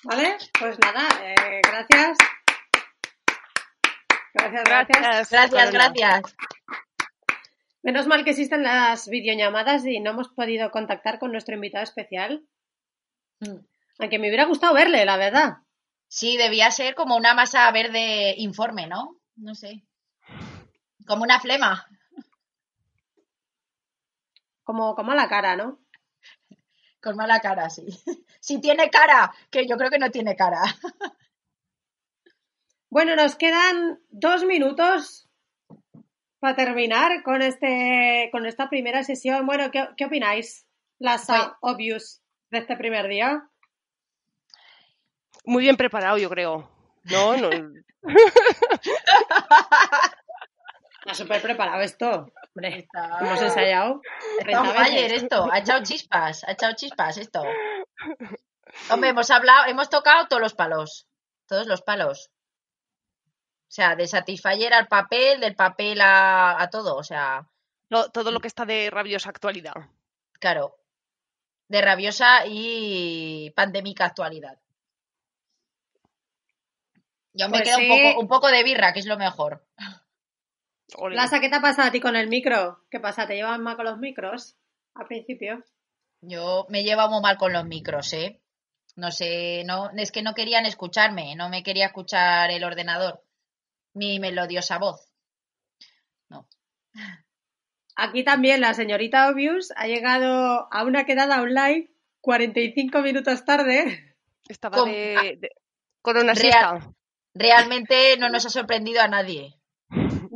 Vale, 0.03 0.39
pues 0.59 0.77
nada, 0.81 1.07
eh, 1.23 1.61
gracias. 1.63 2.19
Gracias, 4.35 4.65
gracias. 4.65 5.31
Gracias. 5.31 5.73
Gracias. 5.73 6.37
Menos 7.85 8.09
mal 8.09 8.25
que 8.25 8.31
existen 8.31 8.65
las 8.65 9.09
videollamadas 9.09 9.87
y 9.87 10.01
no 10.01 10.11
hemos 10.11 10.31
podido 10.31 10.73
contactar 10.73 11.21
con 11.21 11.31
nuestro 11.31 11.55
invitado 11.55 11.85
especial. 11.85 12.45
Mm. 13.39 13.67
Aunque 14.01 14.19
me 14.19 14.27
hubiera 14.27 14.47
gustado 14.47 14.75
verle, 14.75 15.05
la 15.05 15.17
verdad. 15.17 15.59
Sí, 16.09 16.37
debía 16.37 16.73
ser 16.73 16.97
como 16.97 17.17
una 17.17 17.35
masa 17.35 17.71
verde 17.71 18.35
informe, 18.39 18.89
¿no? 18.89 19.21
No 19.37 19.55
sé. 19.55 19.85
Como 21.07 21.23
una 21.23 21.39
flema. 21.39 21.87
Como, 24.65 24.97
como 24.97 25.13
a 25.13 25.15
la 25.15 25.29
cara, 25.29 25.55
¿no? 25.55 25.82
Con 27.03 27.17
mala 27.17 27.41
cara, 27.41 27.69
sí. 27.71 27.87
Si 28.41 28.61
tiene 28.61 28.91
cara, 28.91 29.33
que 29.51 29.67
yo 29.69 29.77
creo 29.77 29.91
que 29.91 29.99
no 29.99 30.11
tiene 30.11 30.37
cara. 30.37 30.63
Bueno, 32.91 33.17
nos 33.17 33.37
quedan 33.37 34.01
dos 34.11 34.45
minutos 34.45 35.27
para 36.41 36.55
terminar 36.55 37.23
con 37.23 37.41
este, 37.41 38.29
con 38.31 38.45
esta 38.45 38.69
primera 38.69 39.03
sesión. 39.03 39.47
Bueno, 39.47 39.71
¿qué, 39.71 39.89
qué 39.97 40.05
opináis? 40.05 40.67
Las 40.99 41.25
Pues- 41.25 41.41
obvious 41.63 42.21
de 42.51 42.59
este 42.59 42.77
primer 42.77 43.09
día. 43.09 43.49
Muy 45.47 45.63
bien 45.63 45.79
preparado, 45.79 46.19
yo 46.19 46.29
creo. 46.29 46.71
No, 47.05 47.35
no. 47.39 47.49
Está 51.01 51.15
súper 51.15 51.41
preparado 51.41 51.81
esto. 51.81 52.31
Hombre, 52.55 52.79
Está- 52.81 53.19
hemos 53.21 53.41
ensayado. 53.43 54.01
Está 54.41 54.61
on 54.61 54.67
30 54.69 54.85
fire 54.85 55.03
veces. 55.05 55.23
esto, 55.23 55.49
ha 55.51 55.59
echado 55.59 55.83
chispas, 55.83 56.45
ha 56.45 56.53
echado 56.53 56.75
chispas 56.75 57.17
esto. 57.17 57.43
Hombre, 58.91 59.11
hemos 59.11 59.31
hablado, 59.31 59.67
hemos 59.69 59.89
tocado 59.89 60.27
todos 60.29 60.43
los 60.43 60.55
palos, 60.55 61.07
todos 61.47 61.67
los 61.67 61.83
palos. 61.83 62.31
O 63.27 63.75
sea, 63.75 63.97
de 63.97 64.07
Satisfyer 64.07 64.75
al 64.75 64.87
papel, 64.87 65.41
del 65.41 65.55
papel 65.57 66.01
a, 66.03 66.61
a 66.63 66.69
todo, 66.69 66.95
o 66.97 67.03
sea, 67.05 67.49
No, 67.89 68.11
todo 68.11 68.31
lo 68.31 68.41
que 68.41 68.49
está 68.49 68.67
de 68.67 68.91
rabiosa 68.91 69.31
actualidad. 69.31 69.75
claro, 70.39 70.77
de 71.69 71.81
rabiosa 71.81 72.45
y 72.47 73.51
pandémica 73.57 74.05
actualidad. 74.05 74.59
Yo 77.33 77.49
me 77.49 77.59
Pues 77.59 77.63
quedo 77.63 77.77
un, 77.79 77.83
sí. 77.85 77.89
poco, 77.89 78.21
un 78.21 78.29
poco 78.29 78.49
de 78.49 78.63
birra, 78.63 78.93
que 78.93 78.99
es 79.01 79.07
lo 79.07 79.17
mejor. 79.17 79.65
Lasa, 81.11 81.41
¿qué 81.41 81.49
te 81.49 81.57
ha 81.57 81.61
pasado 81.61 81.89
a 81.89 81.91
ti 81.93 82.01
con 82.01 82.17
el 82.17 82.29
micro? 82.29 82.81
¿Qué 82.91 83.01
pasa? 83.01 83.27
¿Te 83.27 83.35
llevan 83.35 83.63
mal 83.63 83.77
con 83.77 83.85
los 83.87 83.99
micros 83.99 84.57
al 84.95 85.07
principio? 85.07 85.65
Yo 86.21 86.67
me 86.69 86.85
llevo 86.85 87.09
muy 87.09 87.21
mal 87.21 87.37
con 87.39 87.53
los 87.53 87.65
micros, 87.65 88.13
¿eh? 88.13 88.41
No 88.95 89.11
sé, 89.11 89.65
no, 89.65 89.91
es 89.97 90.13
que 90.13 90.23
no 90.23 90.35
querían 90.35 90.67
escucharme, 90.67 91.35
no 91.35 91.49
me 91.49 91.63
quería 91.63 91.87
escuchar 91.87 92.51
el 92.51 92.63
ordenador, 92.63 93.25
mi 93.95 94.21
melodiosa 94.21 94.79
voz. 94.79 95.09
No. 96.29 96.47
Aquí 97.97 98.23
también 98.23 98.61
la 98.61 98.75
señorita 98.75 99.29
Obvious 99.31 99.73
ha 99.77 99.87
llegado 99.87 100.69
a 100.71 100.85
una 100.85 101.05
quedada 101.07 101.41
online 101.41 101.91
45 102.21 103.01
minutos 103.01 103.45
tarde. 103.45 104.15
Estaba 104.49 104.77
Con- 104.77 104.91
de, 104.93 105.39
de- 105.41 105.51
con 106.03 106.17
una 106.17 106.35
Real. 106.35 106.37
siesta. 106.37 106.93
Realmente 107.35 108.17
no 108.19 108.29
nos 108.29 108.45
ha 108.45 108.51
sorprendido 108.51 109.01
a 109.01 109.09
nadie. 109.09 109.55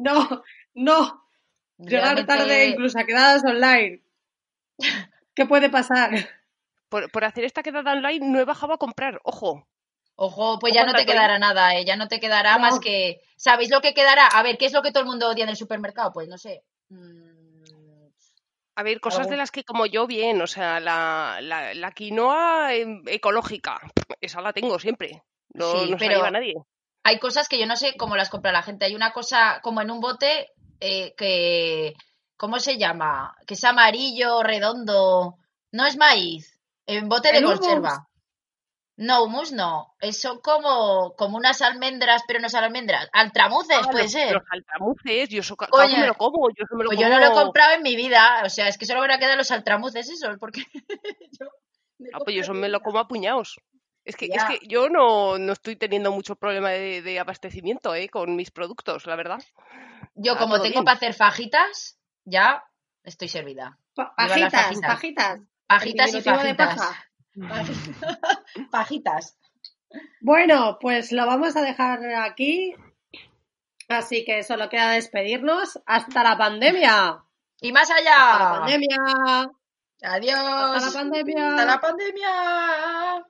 No, 0.07 0.43
no. 0.75 1.29
Llegar 1.79 2.03
Realmente- 2.17 2.25
tarde 2.27 2.67
incluso 2.69 2.99
a 2.99 3.05
quedadas 3.05 3.43
online. 3.45 4.03
¿Qué 5.35 5.47
puede 5.47 5.69
pasar? 5.71 6.11
Por, 6.89 7.11
por 7.11 7.25
hacer 7.25 7.45
esta 7.45 7.63
quedada 7.63 7.93
online 7.93 8.27
no 8.27 8.39
he 8.41 8.45
bajado 8.45 8.73
a 8.73 8.79
comprar, 8.79 9.21
ojo. 9.25 9.67
Ojo, 10.19 10.59
pues 10.59 10.73
ya 10.73 10.85
no 10.87 10.95
te 10.95 11.05
quedará 11.05 11.39
nada, 11.39 11.75
¿eh? 11.75 11.85
Ya 11.85 11.97
no 11.97 12.09
te 12.09 12.21
quedará 12.21 12.55
No. 12.55 12.61
más 12.61 12.81
que... 12.81 13.21
¿Sabéis 13.37 13.71
lo 13.71 13.83
que 13.83 13.93
quedará? 13.93 14.27
A 14.29 14.43
ver, 14.43 14.57
¿qué 14.57 14.65
es 14.67 14.73
lo 14.73 14.81
que 14.83 14.91
todo 14.91 15.03
el 15.03 15.09
mundo 15.09 15.29
odia 15.29 15.45
en 15.45 15.51
el 15.51 15.57
supermercado? 15.57 16.11
Pues 16.13 16.27
no 16.29 16.39
sé. 16.39 16.65
Mm, 16.89 18.07
A 18.77 18.83
ver, 18.83 19.01
cosas 19.01 19.21
Algo. 19.21 19.31
de 19.33 19.37
las 19.37 19.51
que 19.51 19.63
como 19.65 19.85
yo 19.87 20.07
bien, 20.07 20.41
o 20.41 20.47
sea, 20.47 20.81
la, 20.81 21.39
la, 21.43 21.75
la 21.75 21.91
quinoa 21.93 22.73
em, 22.75 23.03
ecológica, 23.07 23.79
esa 24.21 24.41
la 24.41 24.53
tengo 24.55 24.79
siempre. 24.79 25.23
No, 25.53 25.73
Sí, 25.85 25.91
no 25.91 25.99
se 25.99 26.07
la 26.07 26.13
lleva 26.13 26.31
nadie. 26.31 26.55
Hay 27.07 27.19
cosas 27.19 27.49
que 27.49 27.59
yo 27.59 27.67
no 27.67 27.77
sé 27.77 27.97
cómo 27.97 28.17
las 28.17 28.29
compra 28.31 28.53
la 28.53 28.63
gente. 28.63 28.85
Hay 28.85 28.95
una 28.95 29.13
cosa 29.13 29.61
como 29.63 29.81
en 29.81 29.91
un 29.91 30.01
bote 30.01 30.51
eh, 30.81 31.15
que, 31.17 31.95
¿cómo 32.37 32.59
se 32.59 32.79
llama? 32.79 33.35
Que 33.47 33.55
es 33.55 33.65
amarillo, 33.65 34.43
redondo. 34.43 35.37
No 35.73 35.87
es 35.87 35.97
maíz, 35.97 36.59
en 36.87 37.09
bote 37.09 37.33
de 37.33 37.43
conserva. 37.43 38.09
No, 38.99 39.25
humus 39.25 39.53
no. 39.53 39.95
Es- 40.01 40.21
Son 40.21 40.41
como, 40.41 41.15
como 41.17 41.37
unas 41.37 41.61
almendras, 41.61 42.23
pero 42.27 42.41
no 42.41 42.49
son 42.49 42.65
almendras. 42.65 43.09
Altramuces, 43.13 43.77
Ah, 43.83 43.91
puede 43.91 44.05
los, 44.05 44.13
ser. 44.13 44.33
Los 44.33 44.43
altramuces, 44.51 45.29
yo 45.29 45.43
claro 45.57 45.89
que 45.89 45.97
me 46.01 46.07
lo 46.07 46.15
como, 46.15 46.49
yo 46.51 46.65
me 46.73 46.85
lo 46.85 46.89
Pues 46.89 46.97
como. 46.99 47.03
yo 47.03 47.09
no 47.15 47.21
lo 47.21 47.27
he 47.27 47.33
comprado 47.45 47.75
en 47.75 47.83
mi 47.83 47.95
vida. 47.95 48.43
O 48.45 48.49
sea, 48.49 48.69
es 48.69 48.79
que 48.79 48.87
solo 48.87 49.01
me 49.01 49.09
van 49.09 49.17
a 49.17 49.21
quedar 49.21 49.37
los 49.37 49.51
altramuces 49.51 50.09
esos, 50.09 50.39
porque 50.39 50.63
yo 51.41 51.47
Ah, 52.13 52.19
pues 52.25 52.37
yo 52.37 52.43
eso 52.43 52.55
me 52.55 52.69
lo 52.69 52.81
como 52.81 52.99
a 52.99 53.07
puñados. 53.09 53.59
Es 54.07 54.15
que, 54.17 54.27
es 54.27 54.45
que 54.45 54.61
yo 54.69 54.89
no, 54.89 55.37
no 55.37 55.53
estoy 55.53 55.75
teniendo 55.77 56.13
mucho 56.13 56.37
problema 56.37 56.71
de, 56.71 57.03
de 57.03 57.19
abastecimiento 57.19 57.93
eh, 57.95 58.09
con 58.09 58.37
mis 58.37 58.53
productos, 58.53 59.05
la 59.05 59.17
verdad. 59.17 59.43
Yo 60.15 60.35
Ah, 60.35 60.39
como 60.39 60.63
tengo 60.63 60.75
bien. 60.75 60.85
para 60.85 60.97
hacer 60.97 61.13
fajitas, 61.13 61.99
ya 62.25 62.63
estoy 63.03 63.27
servida. 63.29 63.79
Pajitas, 63.95 64.53
fajitas. 64.53 64.87
pajitas. 64.91 65.41
Pajitas 65.67 66.15
y 66.15 66.21
diminutivo 66.21 66.45
de 66.45 66.55
fajitas. 66.55 66.77
paja. 67.49 68.71
Pajitas. 68.71 69.39
Bueno, 70.21 70.79
pues 70.81 71.11
lo 71.13 71.27
vamos 71.27 71.57
a 71.57 71.63
dejar 71.63 71.99
aquí. 72.15 72.75
Así 73.89 74.25
que 74.25 74.43
solo 74.45 74.69
queda 74.69 74.93
despedirnos. 74.93 75.81
Hasta 75.85 76.23
la 76.23 76.39
pandemia. 76.39 77.25
Y 77.61 77.73
más 77.73 77.91
Hasta 77.91 78.03
la 78.05 78.11
allá. 78.11 78.59
pandemia. 78.61 78.99
Adiós. 80.03 80.39
Hasta 80.39 80.87
la 80.87 80.93
pandemia. 80.93 81.49
Hasta 81.51 81.65
la 81.65 81.81
pandemia. 81.81 83.27